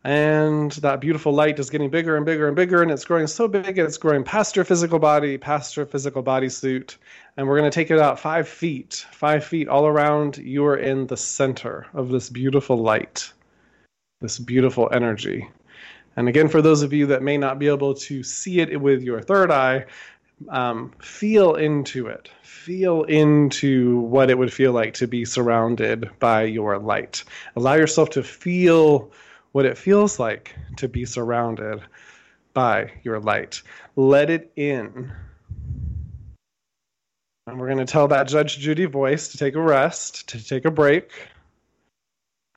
[0.04, 3.46] And that beautiful light is getting bigger and bigger and bigger, and it's growing so
[3.46, 6.96] big it's growing past your physical body, past your physical bodysuit.
[7.36, 10.38] And we're going to take it out five feet, five feet all around.
[10.38, 13.32] You are in the center of this beautiful light,
[14.20, 15.48] this beautiful energy.
[16.16, 19.02] And again, for those of you that may not be able to see it with
[19.02, 19.86] your third eye,
[20.48, 22.28] um, feel into it.
[22.42, 27.24] Feel into what it would feel like to be surrounded by your light.
[27.56, 29.10] Allow yourself to feel
[29.52, 31.82] what it feels like to be surrounded
[32.54, 33.62] by your light.
[33.96, 35.12] Let it in.
[37.46, 40.64] And we're going to tell that Judge Judy voice to take a rest, to take
[40.64, 41.10] a break.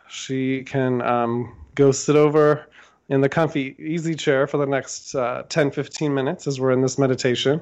[0.10, 2.68] She can um, go sit over
[3.10, 6.82] in the comfy easy chair for the next uh, 10 15 minutes as we're in
[6.82, 7.62] this meditation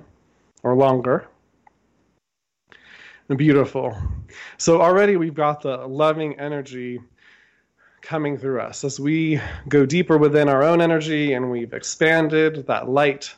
[0.63, 1.27] or longer
[3.35, 3.97] beautiful
[4.57, 7.01] so already we've got the loving energy
[8.03, 12.87] coming through us as we go deeper within our own energy and we've expanded that
[12.87, 13.33] light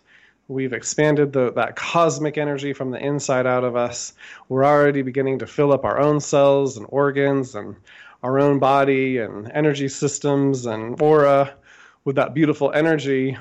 [0.47, 4.13] We've expanded the, that cosmic energy from the inside out of us.
[4.47, 7.75] We're already beginning to fill up our own cells and organs and
[8.21, 11.55] our own body and energy systems and aura
[12.03, 13.35] with that beautiful energy.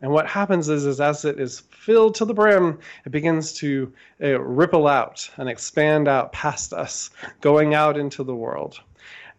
[0.00, 3.92] And what happens is, is as it is filled to the brim, it begins to
[4.22, 7.10] uh, ripple out and expand out past us,
[7.42, 8.80] going out into the world.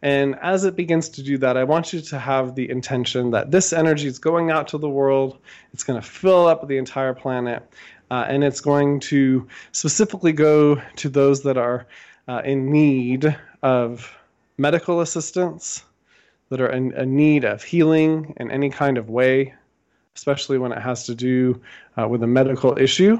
[0.01, 3.51] And as it begins to do that, I want you to have the intention that
[3.51, 5.39] this energy is going out to the world.
[5.73, 7.67] It's going to fill up the entire planet.
[8.09, 11.87] Uh, and it's going to specifically go to those that are
[12.27, 14.15] uh, in need of
[14.57, 15.83] medical assistance,
[16.49, 19.53] that are in, in, need of healing in any kind of way,
[20.15, 21.59] especially when it has to do
[21.99, 23.19] uh, with a medical issue.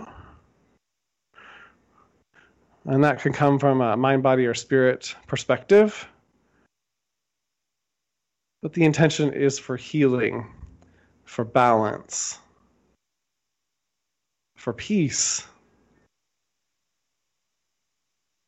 [2.85, 6.07] And that can come from a mind, body, or spirit perspective.
[8.67, 10.45] But the intention is for healing,
[11.23, 12.37] for balance,
[14.57, 15.47] for peace.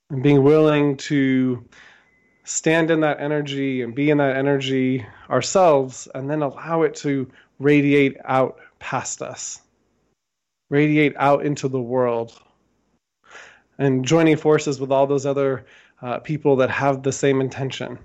[0.09, 1.63] And being willing to
[2.43, 7.31] stand in that energy and be in that energy ourselves and then allow it to
[7.59, 9.61] radiate out past us,
[10.69, 12.37] radiate out into the world.
[13.77, 15.65] And joining forces with all those other
[16.01, 17.97] uh, people that have the same intention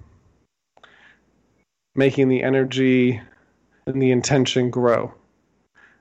[1.95, 3.21] making the energy
[3.87, 5.13] and the intention grow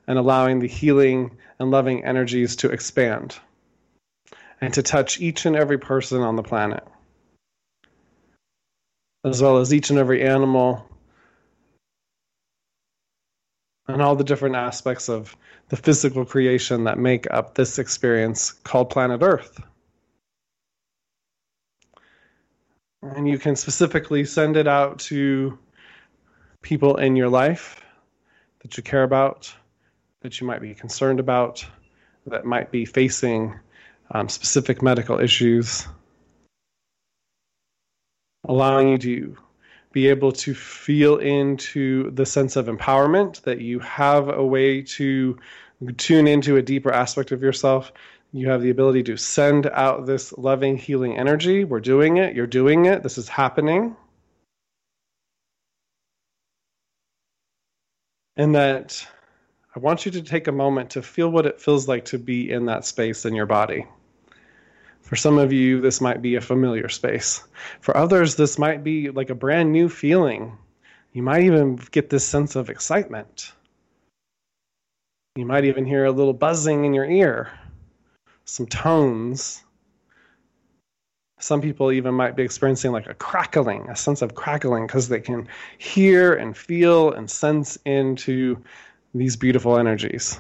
[0.08, 3.38] and allowing the healing and loving energies to expand
[4.62, 6.84] and to touch each and every person on the planet,
[9.24, 10.88] as well as each and every animal
[13.88, 15.36] and all the different aspects of
[15.70, 19.62] the physical creation that make up this experience called planet Earth.
[23.02, 25.58] And you can specifically send it out to
[26.64, 27.82] people in your life
[28.64, 29.54] that you care about,
[30.22, 31.64] that you might be concerned about,
[32.26, 33.60] that might be facing
[34.12, 35.88] um, specific medical issues,
[38.46, 39.38] allowing you to
[39.92, 45.38] be able to feel into the sense of empowerment that you have a way to
[45.98, 47.92] tune into a deeper aspect of yourself.
[48.32, 51.64] You have the ability to send out this loving, healing energy.
[51.66, 52.36] We're doing it.
[52.36, 53.04] You're doing it.
[53.04, 53.96] This is happening.
[58.38, 59.06] And that
[59.76, 62.52] I want you to take a moment to feel what it feels like to be
[62.52, 63.88] in that space in your body.
[65.02, 67.44] For some of you, this might be a familiar space.
[67.82, 70.58] For others, this might be like a brand new feeling.
[71.12, 73.52] You might even get this sense of excitement.
[75.36, 77.52] You might even hear a little buzzing in your ear,
[78.46, 79.63] some tones.
[81.44, 85.20] Some people even might be experiencing like a crackling, a sense of crackling, because they
[85.20, 88.64] can hear and feel and sense into
[89.14, 90.40] these beautiful energies.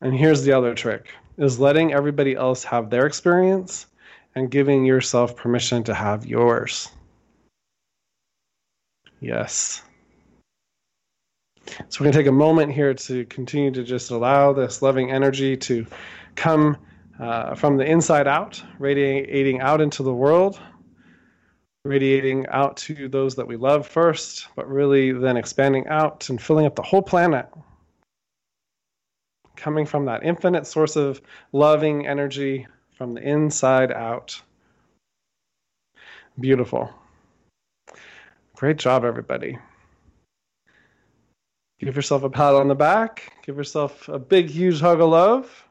[0.00, 3.86] And here's the other trick is letting everybody else have their experience
[4.34, 6.90] and giving yourself permission to have yours.
[9.20, 9.82] Yes.
[11.88, 15.12] So we're going to take a moment here to continue to just allow this loving
[15.12, 15.86] energy to
[16.34, 16.76] come
[17.18, 20.60] uh, from the inside out, radiating out into the world,
[21.84, 26.66] radiating out to those that we love first, but really then expanding out and filling
[26.66, 27.46] up the whole planet.
[29.56, 31.20] Coming from that infinite source of
[31.52, 34.40] loving energy from the inside out.
[36.38, 36.90] Beautiful.
[38.54, 39.58] Great job, everybody.
[41.80, 43.32] Give yourself a pat on the back.
[43.44, 45.67] Give yourself a big, huge hug of love.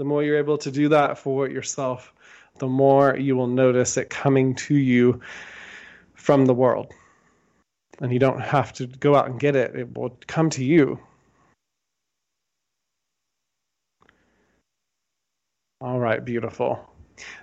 [0.00, 2.14] The more you're able to do that for yourself,
[2.56, 5.20] the more you will notice it coming to you
[6.14, 6.94] from the world.
[8.00, 10.98] And you don't have to go out and get it, it will come to you.
[15.82, 16.90] All right, beautiful.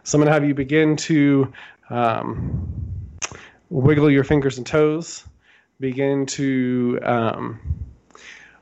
[0.03, 1.53] So I'm going to have you begin to
[1.91, 3.07] um,
[3.69, 5.23] wiggle your fingers and toes,
[5.79, 7.59] begin to um,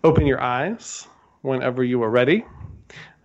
[0.03, 1.07] open your eyes
[1.43, 2.43] whenever you are ready.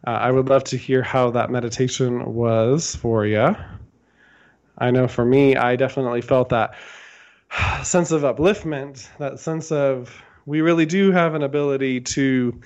[0.06, 3.54] Uh, I would love to hear how that meditation was for you.
[4.78, 6.74] I know for me, I definitely felt that
[7.82, 12.60] sense of upliftment, that sense of we really do have an ability to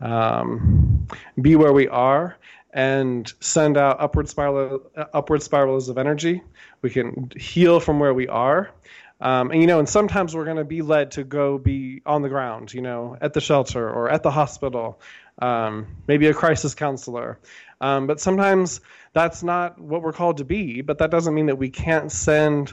[0.00, 1.06] um,
[1.40, 2.36] be where we are
[2.72, 4.82] and send out upward spiral
[5.12, 6.42] upward spirals of energy.
[6.82, 8.70] We can heal from where we are.
[9.20, 12.22] Um, and you know, and sometimes we're going to be led to go be on
[12.22, 15.00] the ground, you know, at the shelter or at the hospital
[15.40, 17.38] um, maybe a crisis counselor.
[17.80, 18.80] Um, but sometimes
[19.12, 22.72] that's not what we're called to be, but that doesn't mean that we can't send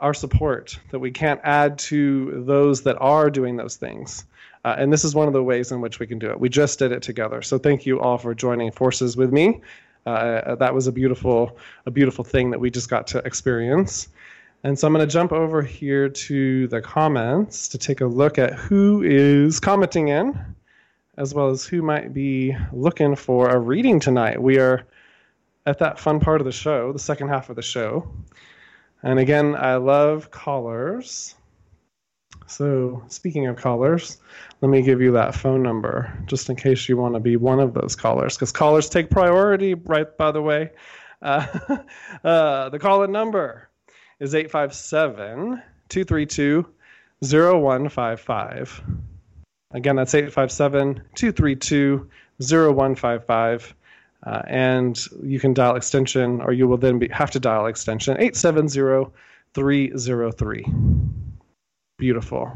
[0.00, 4.24] our support, that we can't add to those that are doing those things.
[4.64, 6.38] Uh, and this is one of the ways in which we can do it.
[6.38, 7.42] We just did it together.
[7.42, 9.60] So thank you all for joining forces with me.
[10.06, 14.08] Uh, that was a beautiful, a beautiful thing that we just got to experience.
[14.64, 18.38] And so I'm going to jump over here to the comments to take a look
[18.38, 20.38] at who is commenting in,
[21.18, 24.40] as well as who might be looking for a reading tonight.
[24.40, 24.86] We are
[25.66, 28.08] at that fun part of the show, the second half of the show.
[29.02, 31.34] And again, I love callers.
[32.46, 34.18] So, speaking of callers,
[34.60, 37.58] let me give you that phone number just in case you want to be one
[37.58, 40.16] of those callers, because callers take priority, right?
[40.16, 40.70] By the way,
[41.22, 41.46] uh,
[42.22, 43.68] uh, the call in number
[44.20, 46.66] is 857 232
[47.20, 48.82] 0155.
[49.72, 52.08] Again, that's 857 232
[52.40, 53.74] 0155.
[54.26, 58.14] Uh, and you can dial extension, or you will then be, have to dial extension
[58.14, 59.12] 870
[59.54, 60.66] 303.
[61.98, 62.52] Beautiful.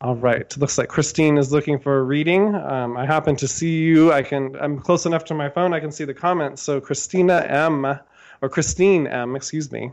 [0.00, 0.56] All right.
[0.56, 2.54] Looks like Christine is looking for a reading.
[2.54, 4.12] Um, I happen to see you.
[4.12, 4.54] I can.
[4.60, 5.72] I'm close enough to my phone.
[5.72, 6.62] I can see the comments.
[6.62, 7.86] So Christina M,
[8.42, 9.90] or Christine M, excuse me.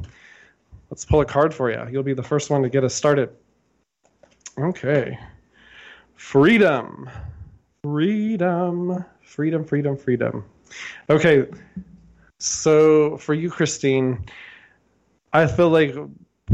[0.90, 1.88] Let's pull a card for you.
[1.90, 3.30] You'll be the first one to get us started.
[4.60, 5.18] Okay.
[6.22, 7.10] Freedom.
[7.84, 9.04] Freedom.
[9.22, 10.46] Freedom, freedom, freedom.
[11.10, 11.48] Okay.
[12.40, 14.24] So for you, Christine,
[15.34, 15.94] I feel like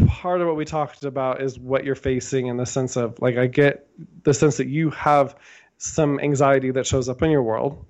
[0.07, 3.37] part of what we talked about is what you're facing in the sense of like
[3.37, 3.87] I get
[4.23, 5.35] the sense that you have
[5.77, 7.85] some anxiety that shows up in your world.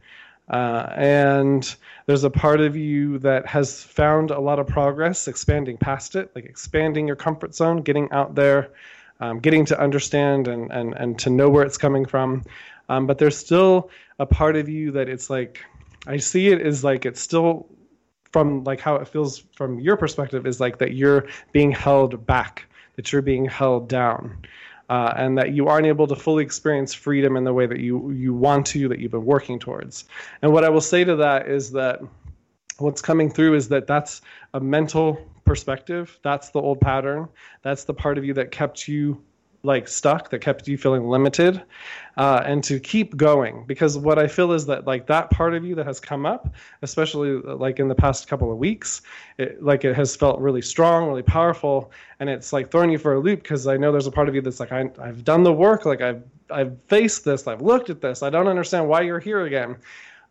[0.50, 1.76] Uh, and
[2.06, 6.32] there's a part of you that has found a lot of progress expanding past it,
[6.36, 8.72] like expanding your comfort zone, getting out there,
[9.20, 12.44] um, getting to understand and, and, and to know where it's coming from.
[12.90, 13.90] Um, but there's still
[14.20, 15.64] a part of you that it's like,
[16.06, 17.68] I see it as like it's still
[18.32, 22.66] from like how it feels from your perspective is like that you're being held back,
[22.96, 24.38] that you're being held down.
[24.90, 28.10] Uh, and that you aren't able to fully experience freedom in the way that you
[28.12, 30.06] you want to, that you've been working towards.
[30.42, 32.00] And what I will say to that is that
[32.80, 34.22] what's coming through is that that's
[34.54, 36.20] a mental perspective.
[36.24, 37.28] That's the old pattern.
[37.62, 39.22] That's the part of you that kept you
[39.64, 41.62] like stuck that kept you feeling limited
[42.18, 45.66] uh, and to keep going because what i feel is that like that part of
[45.66, 46.54] you that has come up
[46.84, 49.02] especially like in the past couple of weeks
[49.40, 53.14] it, like it has felt really strong really powerful and it's like throwing you for
[53.14, 55.44] a loop because i know there's a part of you that's like I, i've done
[55.44, 59.02] the work like i've i've faced this i've looked at this i don't understand why
[59.02, 59.76] you're here again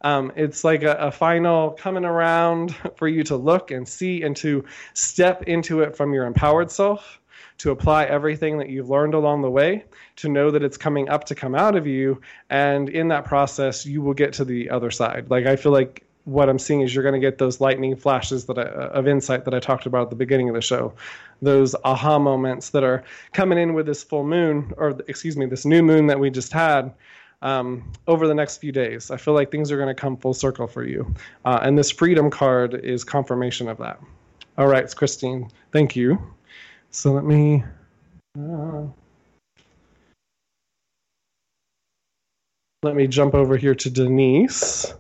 [0.07, 4.37] um, it's like a, a, final coming around for you to look and see and
[4.37, 7.21] to step into it from your empowered self
[7.59, 9.85] to apply everything that you've learned along the way,
[10.15, 12.21] to know that it's coming up to come out of you.
[12.51, 15.29] And in that process, you will get to the other side.
[15.29, 18.45] Like, I feel like what I'm seeing is you're going to get those lightning flashes
[18.45, 20.93] that I, of insight that I talked about at the beginning of the show,
[21.43, 23.03] those aha moments that are
[23.33, 26.53] coming in with this full moon, or excuse me, this new moon that we just
[26.53, 26.93] had.
[27.43, 30.35] Um, over the next few days, I feel like things are going to come full
[30.35, 31.15] circle for you,
[31.45, 34.01] uh, and this freedom card is confirmation of that.
[34.59, 35.51] All right, it's Christine.
[35.71, 36.19] Thank you.
[36.91, 37.63] So let me.
[38.39, 38.87] Uh,
[42.83, 44.95] let me jump over here to Denise.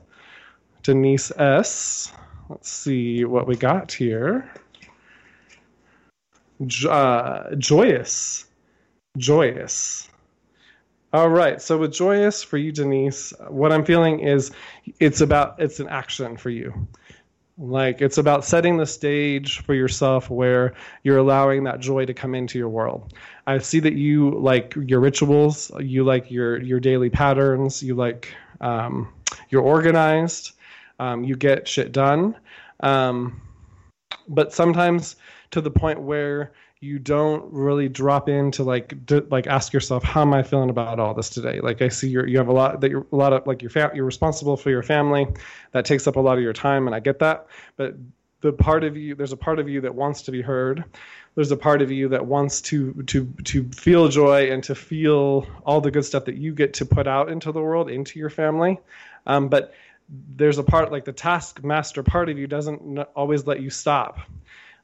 [0.82, 2.12] Denise S.
[2.48, 4.50] Let's see what we got here.
[6.88, 8.46] Uh, joyous.
[9.16, 10.08] Joyous.
[11.16, 11.62] All right.
[11.62, 14.50] So with joyous for you, Denise, what I'm feeling is
[15.00, 16.86] it's about it's an action for you.
[17.56, 22.34] Like it's about setting the stage for yourself where you're allowing that joy to come
[22.34, 23.14] into your world.
[23.46, 28.28] I see that you like your rituals, you like your your daily patterns, you like
[28.60, 29.08] um,
[29.48, 30.52] you're organized,
[30.98, 32.36] um, you get shit done.
[32.80, 33.40] Um,
[34.28, 35.16] but sometimes
[35.52, 38.94] to the point where you don't really drop in to like
[39.30, 41.60] like ask yourself how am I feeling about all this today?
[41.60, 43.70] Like I see you you have a lot that you're a lot of like your
[43.70, 45.26] fam- you're responsible for your family,
[45.72, 47.46] that takes up a lot of your time, and I get that.
[47.76, 47.94] But
[48.42, 50.84] the part of you there's a part of you that wants to be heard.
[51.34, 55.46] There's a part of you that wants to to to feel joy and to feel
[55.64, 58.30] all the good stuff that you get to put out into the world, into your
[58.30, 58.78] family.
[59.26, 59.72] Um, but
[60.36, 64.20] there's a part like the taskmaster part of you doesn't always let you stop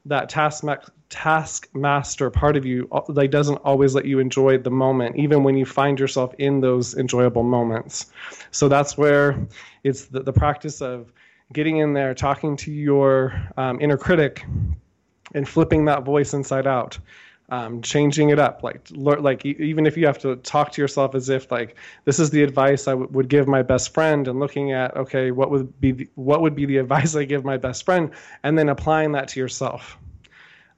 [0.05, 0.63] that task
[1.09, 5.65] taskmaster part of you like doesn't always let you enjoy the moment even when you
[5.65, 8.07] find yourself in those enjoyable moments.
[8.51, 9.47] So that's where
[9.83, 11.13] it's the, the practice of
[11.53, 14.43] getting in there talking to your um, inner critic
[15.35, 16.97] and flipping that voice inside out
[17.49, 21.29] um, changing it up like like even if you have to talk to yourself as
[21.29, 21.75] if like
[22.05, 25.31] this is the advice I w- would give my best friend and looking at okay
[25.31, 28.11] what would be the, what would be the advice I give my best friend
[28.43, 29.97] and then applying that to yourself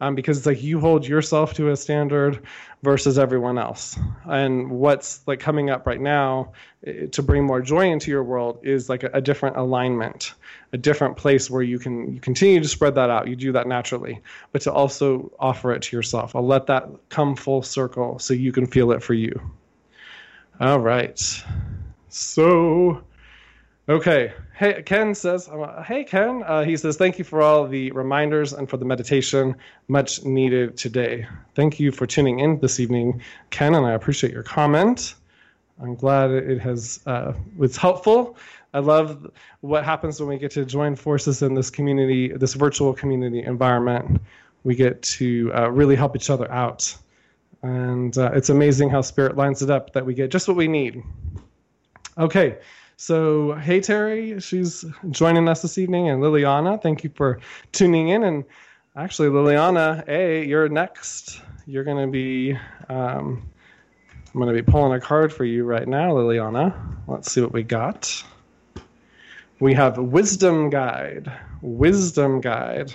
[0.01, 2.41] um, because it's like you hold yourself to a standard
[2.83, 3.97] versus everyone else.
[4.25, 6.53] And what's like coming up right now
[6.85, 10.33] eh, to bring more joy into your world is like a, a different alignment,
[10.73, 13.27] a different place where you can you continue to spread that out.
[13.27, 14.21] You do that naturally,
[14.51, 16.35] but to also offer it to yourself.
[16.35, 19.39] I'll let that come full circle so you can feel it for you.
[20.59, 21.19] All right.
[22.09, 23.03] So,
[23.89, 24.33] okay.
[24.57, 25.49] Hey, Ken says,
[25.85, 26.41] hey, Ken.
[26.41, 29.57] Uh, he says, thank you for all the reminders and for the meditation.
[29.89, 31.27] Much needed today.
[31.55, 35.15] Thank you for tuning in this evening, Ken, and I appreciate your comment.
[35.81, 38.37] I'm glad it has uh, was helpful.
[38.73, 39.29] I love
[39.59, 44.21] what happens when we get to join forces in this community, this virtual community environment.
[44.63, 46.95] We get to uh, really help each other out.
[47.61, 50.69] And uh, it's amazing how Spirit lines it up that we get just what we
[50.69, 51.03] need.
[52.17, 52.57] Okay,
[52.97, 57.39] so hey Terry, she's joining us this evening, and Liliana, thank you for
[57.71, 58.23] tuning in.
[58.23, 58.45] And
[58.95, 61.41] actually, Liliana, A, you're next.
[61.67, 62.53] You're going to be,
[62.89, 63.49] um,
[64.33, 66.73] I'm going to be pulling a card for you right now, Liliana.
[67.07, 68.23] Let's see what we got.
[69.59, 71.31] We have Wisdom Guide.
[71.61, 72.93] Wisdom Guide.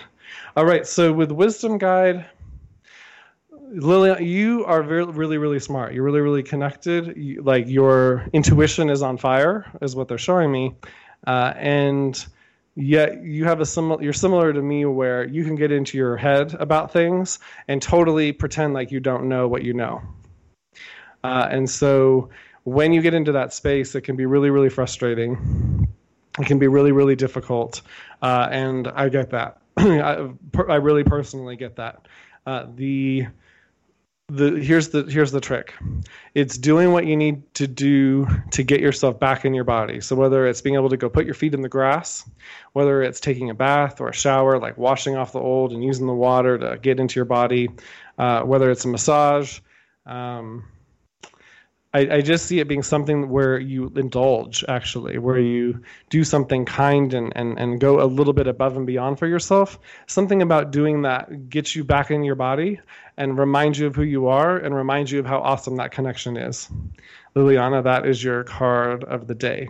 [0.56, 2.26] All right, so with Wisdom Guide,
[3.72, 5.94] Lily, you are very, really, really smart.
[5.94, 7.16] You're really, really connected.
[7.16, 10.74] You, like your intuition is on fire, is what they're showing me,
[11.26, 12.26] uh, and
[12.74, 14.02] yet you have a similar.
[14.02, 18.32] You're similar to me, where you can get into your head about things and totally
[18.32, 20.02] pretend like you don't know what you know.
[21.22, 22.30] Uh, and so,
[22.64, 25.86] when you get into that space, it can be really, really frustrating.
[26.40, 27.82] It can be really, really difficult,
[28.20, 29.58] uh, and I get that.
[29.76, 30.28] I,
[30.68, 32.08] I, really personally get that.
[32.46, 33.26] Uh, the
[34.30, 35.74] the here's the here's the trick.
[36.34, 40.00] It's doing what you need to do to get yourself back in your body.
[40.00, 42.24] So whether it's being able to go put your feet in the grass
[42.72, 46.06] whether it's taking a bath or a shower like washing off the old and using
[46.06, 47.68] the water to get into your body
[48.18, 49.60] uh, whether it's a massage
[50.06, 50.64] um,
[51.92, 55.46] I, I, just see it being something where you indulge actually where mm-hmm.
[55.46, 59.26] you do something kind and, and, and go a little bit above and beyond for
[59.26, 59.78] yourself.
[60.06, 62.80] Something about doing that gets you back in your body
[63.16, 66.36] and reminds you of who you are and reminds you of how awesome that connection
[66.36, 66.68] is.
[67.34, 69.68] Liliana that is your card of the day.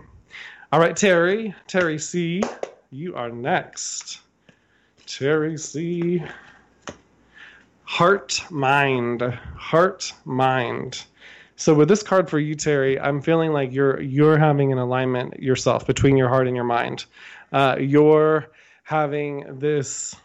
[0.72, 1.54] All right terry.
[1.66, 2.42] Terry c
[2.92, 4.20] you are next.
[5.06, 6.22] Terry c.
[7.84, 9.22] Heart mind.
[9.22, 11.04] Heart mind
[11.60, 15.42] so with this card for you, Terry, I'm feeling like you're you're having an alignment
[15.42, 17.04] yourself between your heart and your mind.
[17.52, 18.50] Uh, you're
[18.82, 20.16] having this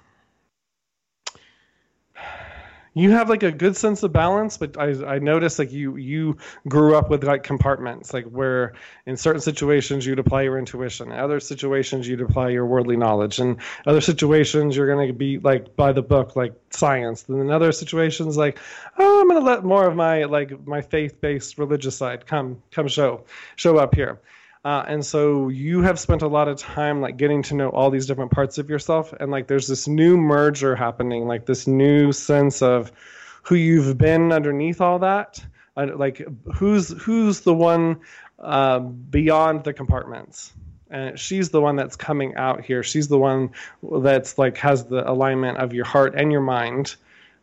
[2.96, 6.36] you have like a good sense of balance but i i noticed like you you
[6.68, 8.74] grew up with like compartments like where
[9.06, 13.38] in certain situations you'd apply your intuition in other situations you'd apply your worldly knowledge
[13.40, 17.52] and other situations you're going to be like by the book like science and in
[17.52, 18.58] other situations like
[18.98, 22.88] oh i'm going to let more of my like my faith-based religious side come come
[22.88, 23.24] show
[23.58, 24.20] show up here
[24.66, 27.90] uh, and so you have spent a lot of time like getting to know all
[27.90, 32.12] these different parts of yourself and like there's this new merger happening like this new
[32.12, 32.92] sense of
[33.44, 35.42] who you've been underneath all that
[35.76, 38.00] like who's who's the one
[38.40, 40.54] uh, beyond the compartments?
[40.90, 42.84] And she's the one that's coming out here.
[42.84, 43.52] She's the one
[43.82, 46.96] that's like has the alignment of your heart and your mind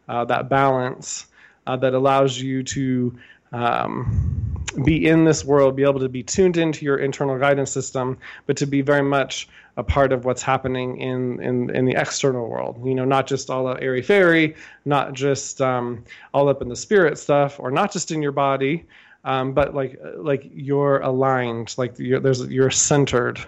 [0.08, 1.26] uh, that balance
[1.66, 3.18] uh, that allows you to
[3.52, 4.51] um,
[4.84, 8.56] be in this world, be able to be tuned into your internal guidance system, but
[8.56, 12.84] to be very much a part of what's happening in, in, in the external world.
[12.84, 14.54] You know, not just all airy fairy,
[14.84, 16.04] not just um,
[16.34, 18.84] all up in the spirit stuff, or not just in your body,
[19.24, 23.38] um, but like like you're aligned, like you're, there's you're centered.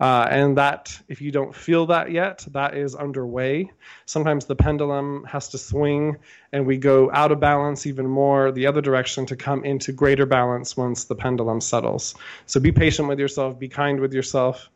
[0.00, 3.70] Uh, and that, if you don't feel that yet, that is underway.
[4.06, 6.16] Sometimes the pendulum has to swing
[6.52, 10.24] and we go out of balance even more the other direction to come into greater
[10.24, 12.14] balance once the pendulum settles.
[12.46, 14.70] So be patient with yourself, be kind with yourself.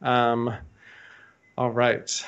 [0.00, 0.54] Um,
[1.58, 2.24] all right.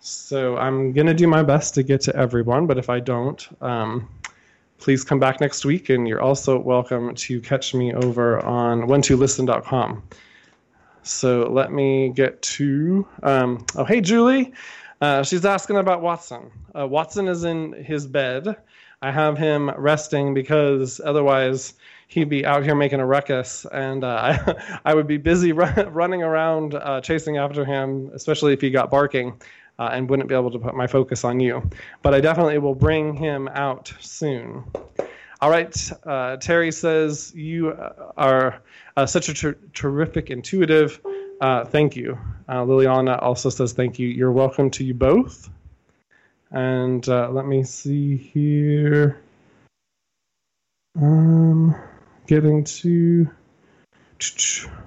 [0.00, 3.46] So I'm going to do my best to get to everyone, but if I don't,
[3.62, 4.08] um,
[4.78, 5.90] please come back next week.
[5.90, 10.02] And you're also welcome to catch me over on when2listen.com.
[11.04, 13.06] So let me get to.
[13.22, 14.52] Um, oh, hey, Julie.
[15.02, 16.50] Uh, she's asking about Watson.
[16.74, 18.56] Uh, Watson is in his bed.
[19.02, 21.74] I have him resting because otherwise
[22.08, 25.74] he'd be out here making a ruckus, and uh, I, I would be busy run,
[25.92, 29.38] running around uh, chasing after him, especially if he got barking,
[29.78, 31.68] uh, and wouldn't be able to put my focus on you.
[32.00, 34.64] But I definitely will bring him out soon.
[35.44, 37.76] All right, uh, Terry says you
[38.16, 38.62] are
[38.96, 40.98] uh, such a ter- terrific intuitive.
[41.38, 42.18] Uh, thank you.
[42.48, 44.08] Uh, Liliana also says thank you.
[44.08, 45.50] You're welcome to you both.
[46.50, 49.20] And uh, let me see here.
[50.98, 51.76] Um,
[52.26, 53.28] getting to.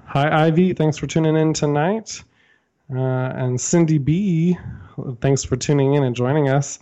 [0.06, 0.72] Hi, Ivy.
[0.72, 2.20] Thanks for tuning in tonight.
[2.92, 4.58] Uh, and Cindy B,
[5.20, 6.80] thanks for tuning in and joining us.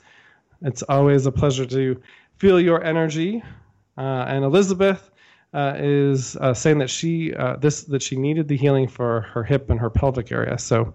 [0.62, 2.00] It's always a pleasure to
[2.38, 3.42] feel your energy.
[3.96, 5.10] Uh, and Elizabeth
[5.54, 9.70] uh, is uh, saying that she this that she needed the healing for her hip
[9.70, 10.58] and her pelvic area.
[10.58, 10.92] So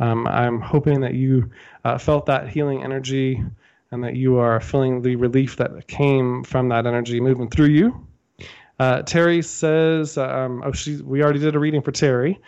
[0.00, 1.50] um, I'm hoping that you
[1.98, 3.42] felt that healing energy
[3.90, 8.06] and that you are feeling the relief that came from that energy moving through you.
[8.78, 12.40] Uh, Terry says, um, "Oh, she we already did a reading for Terry."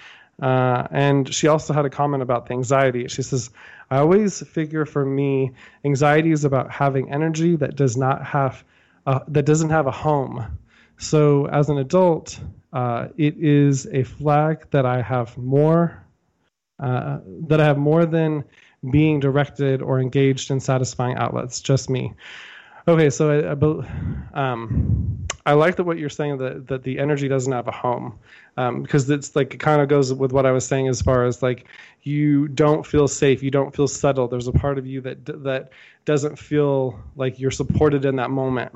[0.42, 3.07] Uh, and she also had a comment about the anxiety.
[3.09, 3.50] She says,
[3.90, 5.52] I always figure for me,
[5.84, 8.64] anxiety is about having energy that does not have,
[9.07, 10.59] uh, that doesn't have a home.
[10.98, 12.38] So as an adult,
[12.72, 16.05] uh, it is a flag that I have more,
[16.78, 18.44] uh, that I have more than
[18.90, 22.12] being directed or engaged in satisfying outlets, just me.
[22.87, 27.28] Okay, so I, I, um, I like that what you're saying that that the energy
[27.28, 28.18] doesn't have a home,
[28.59, 31.24] um, because it's like it kind of goes with what I was saying as far
[31.24, 31.66] as like
[32.03, 34.30] you don't feel safe, you don't feel settled.
[34.30, 35.70] There's a part of you that that
[36.05, 38.72] doesn't feel like you're supported in that moment.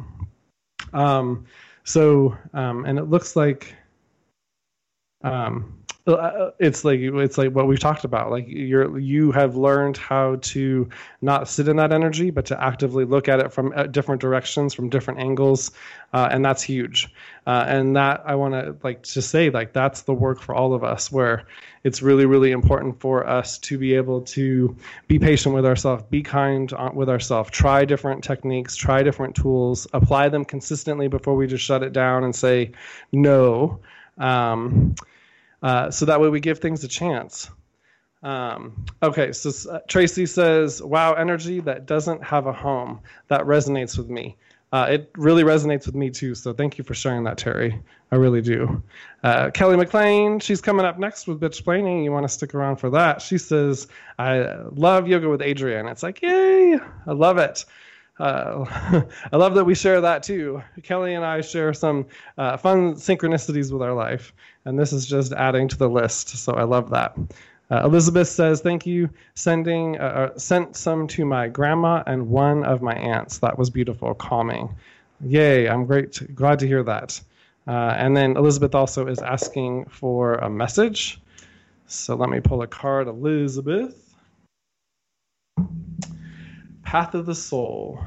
[0.94, 1.44] Um,
[1.84, 3.74] so um, and it looks like
[5.22, 5.77] um,
[6.58, 10.88] it's like it's like what we've talked about like you're you have learned how to
[11.20, 14.72] not sit in that energy but to actively look at it from uh, different directions
[14.72, 15.70] from different angles
[16.14, 17.12] uh, and that's huge.
[17.46, 20.74] Uh, and that i want to like to say like that's the work for all
[20.74, 21.46] of us where
[21.84, 26.22] it's really really important for us to be able to be patient with ourselves be
[26.22, 31.64] kind with ourselves try different techniques try different tools apply them consistently before we just
[31.64, 32.70] shut it down and say
[33.12, 33.80] no.
[34.18, 34.94] Um,
[35.62, 37.50] uh, so that way we give things a chance.
[38.22, 43.96] Um, okay, so uh, Tracy says, "Wow, energy that doesn't have a home that resonates
[43.96, 44.36] with me.
[44.70, 46.34] Uh, it really resonates with me too.
[46.34, 47.80] So thank you for sharing that, Terry.
[48.10, 48.82] I really do."
[49.22, 52.02] Uh, Kelly McLean, she's coming up next with Bitch Splaining.
[52.02, 53.22] You want to stick around for that?
[53.22, 53.86] She says,
[54.18, 56.78] "I love yoga with Adriene." It's like, yay!
[57.06, 57.64] I love it.
[58.18, 58.64] Uh,
[59.32, 60.62] I love that we share that too.
[60.82, 62.06] Kelly and I share some
[62.36, 64.32] uh, fun synchronicities with our life,
[64.68, 66.28] and this is just adding to the list.
[66.28, 67.16] So I love that.
[67.70, 69.08] Uh, Elizabeth says, "Thank you.
[69.34, 70.02] Sending uh,
[70.34, 73.38] uh, sent some to my grandma and one of my aunts.
[73.38, 74.74] That was beautiful, calming.
[75.22, 75.68] Yay!
[75.68, 76.34] I'm great.
[76.34, 77.18] Glad to hear that."
[77.66, 81.20] Uh, and then Elizabeth also is asking for a message.
[81.86, 84.14] So let me pull a card, Elizabeth.
[86.82, 88.02] Path of the Soul.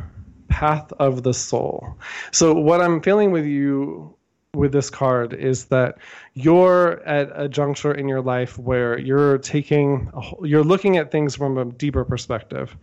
[0.48, 1.98] Path of the Soul.
[2.32, 4.16] So, what I'm feeling with you
[4.54, 5.98] with this card is that
[6.34, 10.12] you're at a juncture in your life where you're taking,
[10.44, 12.76] you're looking at things from a deeper perspective.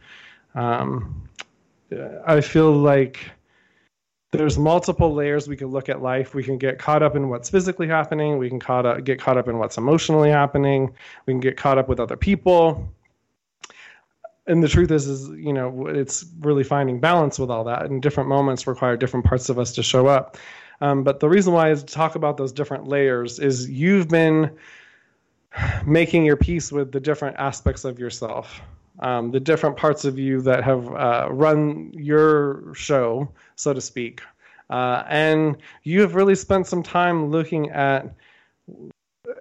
[0.54, 1.28] Um,
[2.26, 3.30] I feel like
[4.32, 6.34] there's multiple layers we can look at life.
[6.34, 8.38] We can get caught up in what's physically happening.
[8.38, 10.94] We can caught up, get caught up in what's emotionally happening.
[11.26, 12.90] We can get caught up with other people
[14.46, 18.00] and the truth is is you know it's really finding balance with all that and
[18.02, 20.38] different moments require different parts of us to show up
[20.80, 24.50] um, but the reason why i talk about those different layers is you've been
[25.86, 28.60] making your peace with the different aspects of yourself
[29.00, 34.22] um, the different parts of you that have uh, run your show so to speak.
[34.70, 38.14] Uh, and you have really spent some time looking at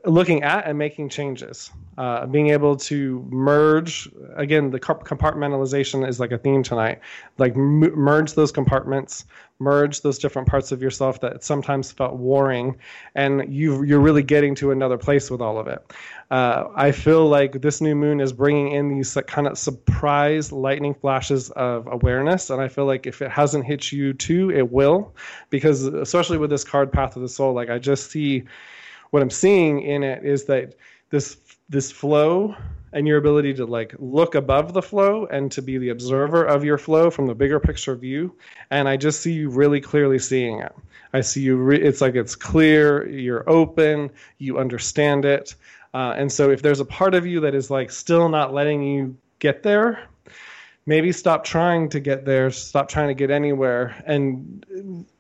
[0.06, 6.32] looking at and making changes uh, being able to merge again the compartmentalization is like
[6.32, 7.00] a theme tonight.
[7.38, 9.26] Like m- merge those compartments
[9.60, 12.78] merge those different parts of yourself that sometimes felt warring
[13.16, 15.94] and you you're really getting to another place with all of it.
[16.30, 20.94] Uh, i feel like this new moon is bringing in these kind of surprise lightning
[20.94, 25.16] flashes of awareness and i feel like if it hasn't hit you too it will
[25.50, 28.44] because especially with this card path of the soul like i just see
[29.12, 30.76] what I'm seeing in it is that
[31.10, 31.38] this
[31.70, 32.56] this flow
[32.94, 36.64] and your ability to like look above the flow and to be the observer of
[36.64, 38.34] your flow from the bigger picture view.
[38.72, 40.74] And i just see you really clearly seeing it.
[41.14, 45.56] I see you re- it's like it's clear you're open you understand it.
[45.94, 48.84] Uh, and so if there's a part of you that is like still not letting
[48.84, 50.08] you get there
[50.88, 54.66] maybe stop trying to get there, stop trying to get anywhere, and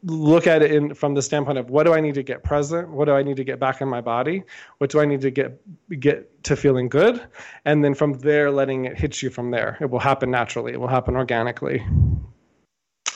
[0.04, 2.90] look at it in, from the standpoint of what do I need to get present?
[2.90, 4.44] What do I need to get back in my body?
[4.80, 5.62] What do I need to get
[6.00, 7.22] get to feeling good?
[7.66, 9.78] And then from there, letting it hit you from there.
[9.82, 10.72] It will happen naturally.
[10.72, 11.86] It will happen organically.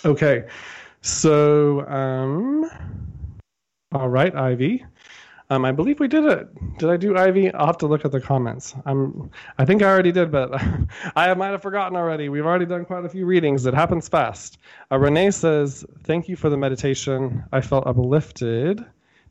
[0.04, 0.46] Okay,
[1.02, 2.70] so um,
[3.94, 4.86] all right, Ivy.
[5.52, 6.78] Um, I believe we did it.
[6.78, 7.54] Did I do Ivy?
[7.54, 8.74] I'll have to look at the comments.
[8.86, 10.50] I'm, I think I already did, but
[11.18, 12.30] I might have forgotten already.
[12.30, 13.66] We've already done quite a few readings.
[13.66, 14.60] It happens fast.
[14.90, 17.44] Uh, Renee says, "Thank you for the meditation.
[17.52, 18.86] I felt uplifted."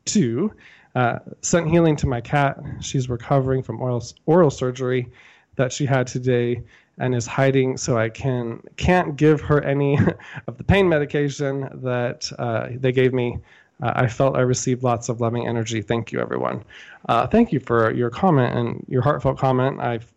[0.04, 0.52] Two,
[0.94, 2.58] uh, sent healing to my cat.
[2.80, 5.10] She's recovering from oral, oral surgery
[5.56, 6.62] that she had today
[6.98, 9.98] and is hiding so I can can't give her any
[10.46, 13.38] of the pain medication that uh, they gave me.
[13.82, 15.82] Uh, I felt I received lots of loving energy.
[15.82, 16.64] Thank you, everyone.
[17.08, 19.80] Uh, thank you for your comment and your heartfelt comment.
[19.80, 20.12] I've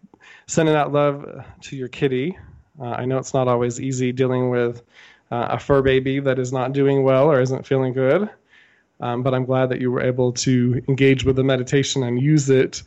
[0.47, 2.37] sending out love to your kitty.
[2.79, 4.81] Uh, I know it's not always easy dealing with
[5.31, 8.29] uh, a fur baby that is not doing well or isn't feeling good.
[8.99, 12.49] Um, but I'm glad that you were able to engage with the meditation and use
[12.49, 12.83] it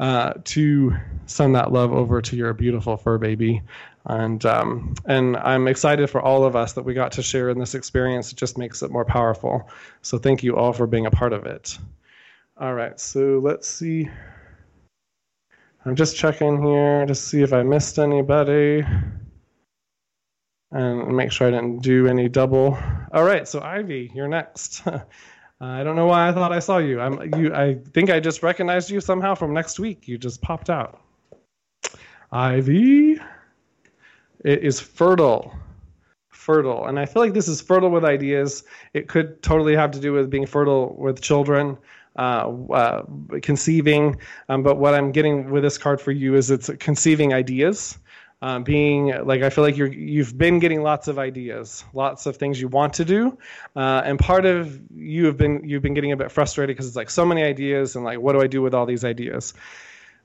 [0.00, 3.62] uh, to send that love over to your beautiful fur baby.
[4.06, 7.58] And um, and I'm excited for all of us that we got to share in
[7.58, 8.32] this experience.
[8.32, 9.68] It just makes it more powerful.
[10.02, 11.78] So thank you all for being a part of it.
[12.58, 14.08] All right, so let's see.
[15.84, 18.84] I'm just checking here to see if I missed anybody
[20.70, 22.78] and make sure I didn't do any double.
[23.12, 24.82] All right, so Ivy, you're next.
[25.60, 27.00] I don't know why I thought I saw you.
[27.00, 27.54] I'm you.
[27.54, 30.08] I think I just recognized you somehow from next week.
[30.08, 31.00] You just popped out.
[32.32, 33.18] Ivy.
[34.44, 35.54] It is fertile,
[36.30, 38.64] fertile, and I feel like this is fertile with ideas.
[38.94, 41.76] It could totally have to do with being fertile with children,
[42.16, 43.02] uh, uh,
[43.42, 44.18] conceiving.
[44.48, 47.98] Um, but what I'm getting with this card for you is it's conceiving ideas
[48.42, 52.36] um, being like I feel like you're you've been getting lots of ideas, lots of
[52.36, 53.36] things you want to do,
[53.76, 56.96] uh, and part of you have been you've been getting a bit frustrated because it's
[56.96, 59.52] like so many ideas and like what do I do with all these ideas?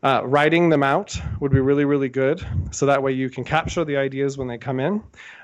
[0.05, 3.83] Uh, writing them out would be really really good, so that way you can capture
[3.83, 5.01] the ideas when they come in,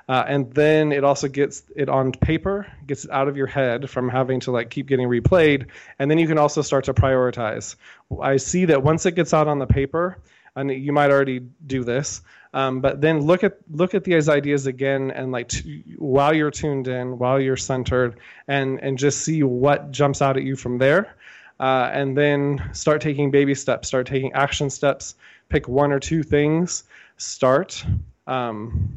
[0.08, 3.90] uh, and then it also gets it on paper, gets it out of your head
[3.90, 5.66] from having to like keep getting replayed,
[5.98, 7.76] and then you can also start to prioritize.
[8.22, 10.20] I see that once it gets out on the paper,
[10.56, 12.22] and you might already do this
[12.54, 16.52] um, but then look at look at these ideas again, and like t- while you're
[16.52, 20.78] tuned in, while you're centered, and and just see what jumps out at you from
[20.78, 21.16] there,
[21.62, 25.16] uh, and then start taking baby steps, start taking action steps.
[25.50, 26.84] Pick one or two things,
[27.18, 27.86] start.
[28.28, 28.90] Um,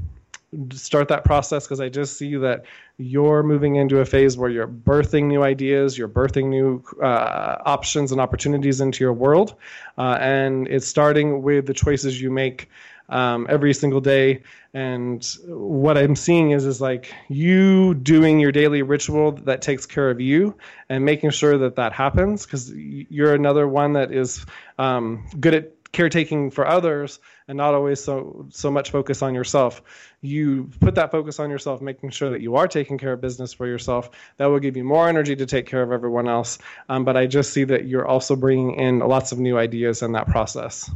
[0.73, 2.65] start that process because I just see that
[2.97, 8.13] you're moving into a phase where you're birthing new ideas, you're birthing new uh, options
[8.13, 9.55] and opportunities into your world,
[9.99, 12.71] uh, and it's starting with the choices you make
[13.09, 14.43] um, every single day.
[14.73, 20.11] And what I'm seeing is is like you doing your daily ritual that takes care
[20.11, 20.57] of you
[20.89, 24.45] and making sure that that happens because you're another one that is
[24.79, 29.81] um, good at caretaking for others and not always so so much focus on yourself.
[30.21, 33.53] You put that focus on yourself making sure that you are taking care of business
[33.53, 34.11] for yourself.
[34.37, 36.59] That will give you more energy to take care of everyone else.
[36.89, 40.13] Um, but i just see that you're also bringing in lots of new ideas in
[40.13, 40.91] that process.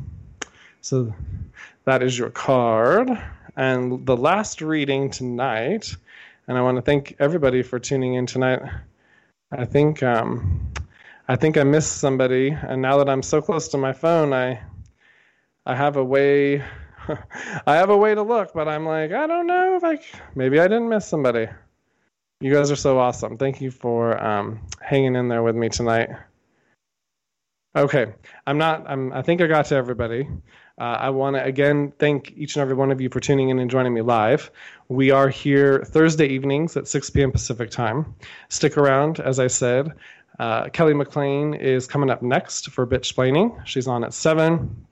[0.80, 1.14] So
[1.88, 3.08] that is your card.
[3.56, 5.96] And the last reading tonight,
[6.46, 8.60] and I want to thank everybody for tuning in tonight.
[9.50, 10.70] I think um,
[11.28, 14.60] I think I missed somebody, and now that I'm so close to my phone, I
[15.64, 16.58] I have a way
[17.66, 19.98] I have a way to look, but I'm like I don't know if I
[20.34, 21.46] maybe I didn't miss somebody.
[22.40, 23.38] You guys are so awesome.
[23.38, 26.10] Thank you for um, hanging in there with me tonight.
[27.74, 28.12] Okay,
[28.46, 28.84] I'm not.
[28.86, 29.10] I'm.
[29.14, 30.28] I think I got to everybody.
[30.78, 33.58] Uh, I want to again thank each and every one of you for tuning in
[33.58, 34.50] and joining me live.
[34.88, 37.32] We are here Thursday evenings at 6 p.m.
[37.32, 38.14] Pacific time.
[38.48, 39.92] Stick around, as I said.
[40.38, 43.66] Uh, Kelly McLean is coming up next for Bitch Splaining.
[43.66, 44.86] She's on at 7.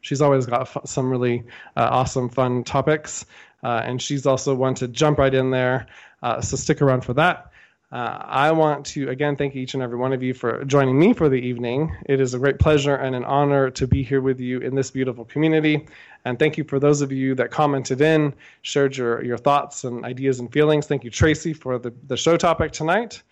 [0.00, 1.44] She's always got f- some really
[1.76, 3.26] uh, awesome, fun topics.
[3.62, 5.86] Uh, and she's also one to jump right in there.
[6.22, 7.51] Uh, so stick around for that.
[7.92, 11.12] Uh, I want to again thank each and every one of you for joining me
[11.12, 11.94] for the evening.
[12.06, 14.90] It is a great pleasure and an honor to be here with you in this
[14.90, 15.86] beautiful community.
[16.24, 18.32] And thank you for those of you that commented in,
[18.62, 20.86] shared your, your thoughts and ideas and feelings.
[20.86, 23.22] Thank you, Tracy, for the, the show topic tonight.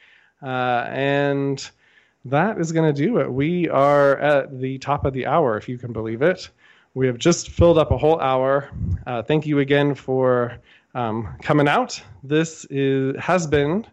[0.42, 1.70] Uh, and
[2.26, 3.32] that is going to do it.
[3.32, 6.50] We are at the top of the hour, if you can believe it.
[6.92, 8.68] We have just filled up a whole hour.
[9.06, 10.58] Uh, thank you again for
[10.94, 12.02] um, coming out.
[12.22, 13.86] This is has been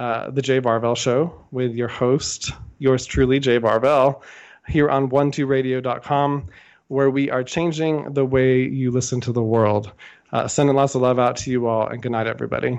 [0.00, 4.22] uh, the Jay Varvel Show with your host, yours truly, Jay Varvel,
[4.66, 6.48] here on 12radio.com,
[6.88, 9.92] where we are changing the way you listen to the world.
[10.32, 12.78] Uh, sending lots of love out to you all, and good night, everybody.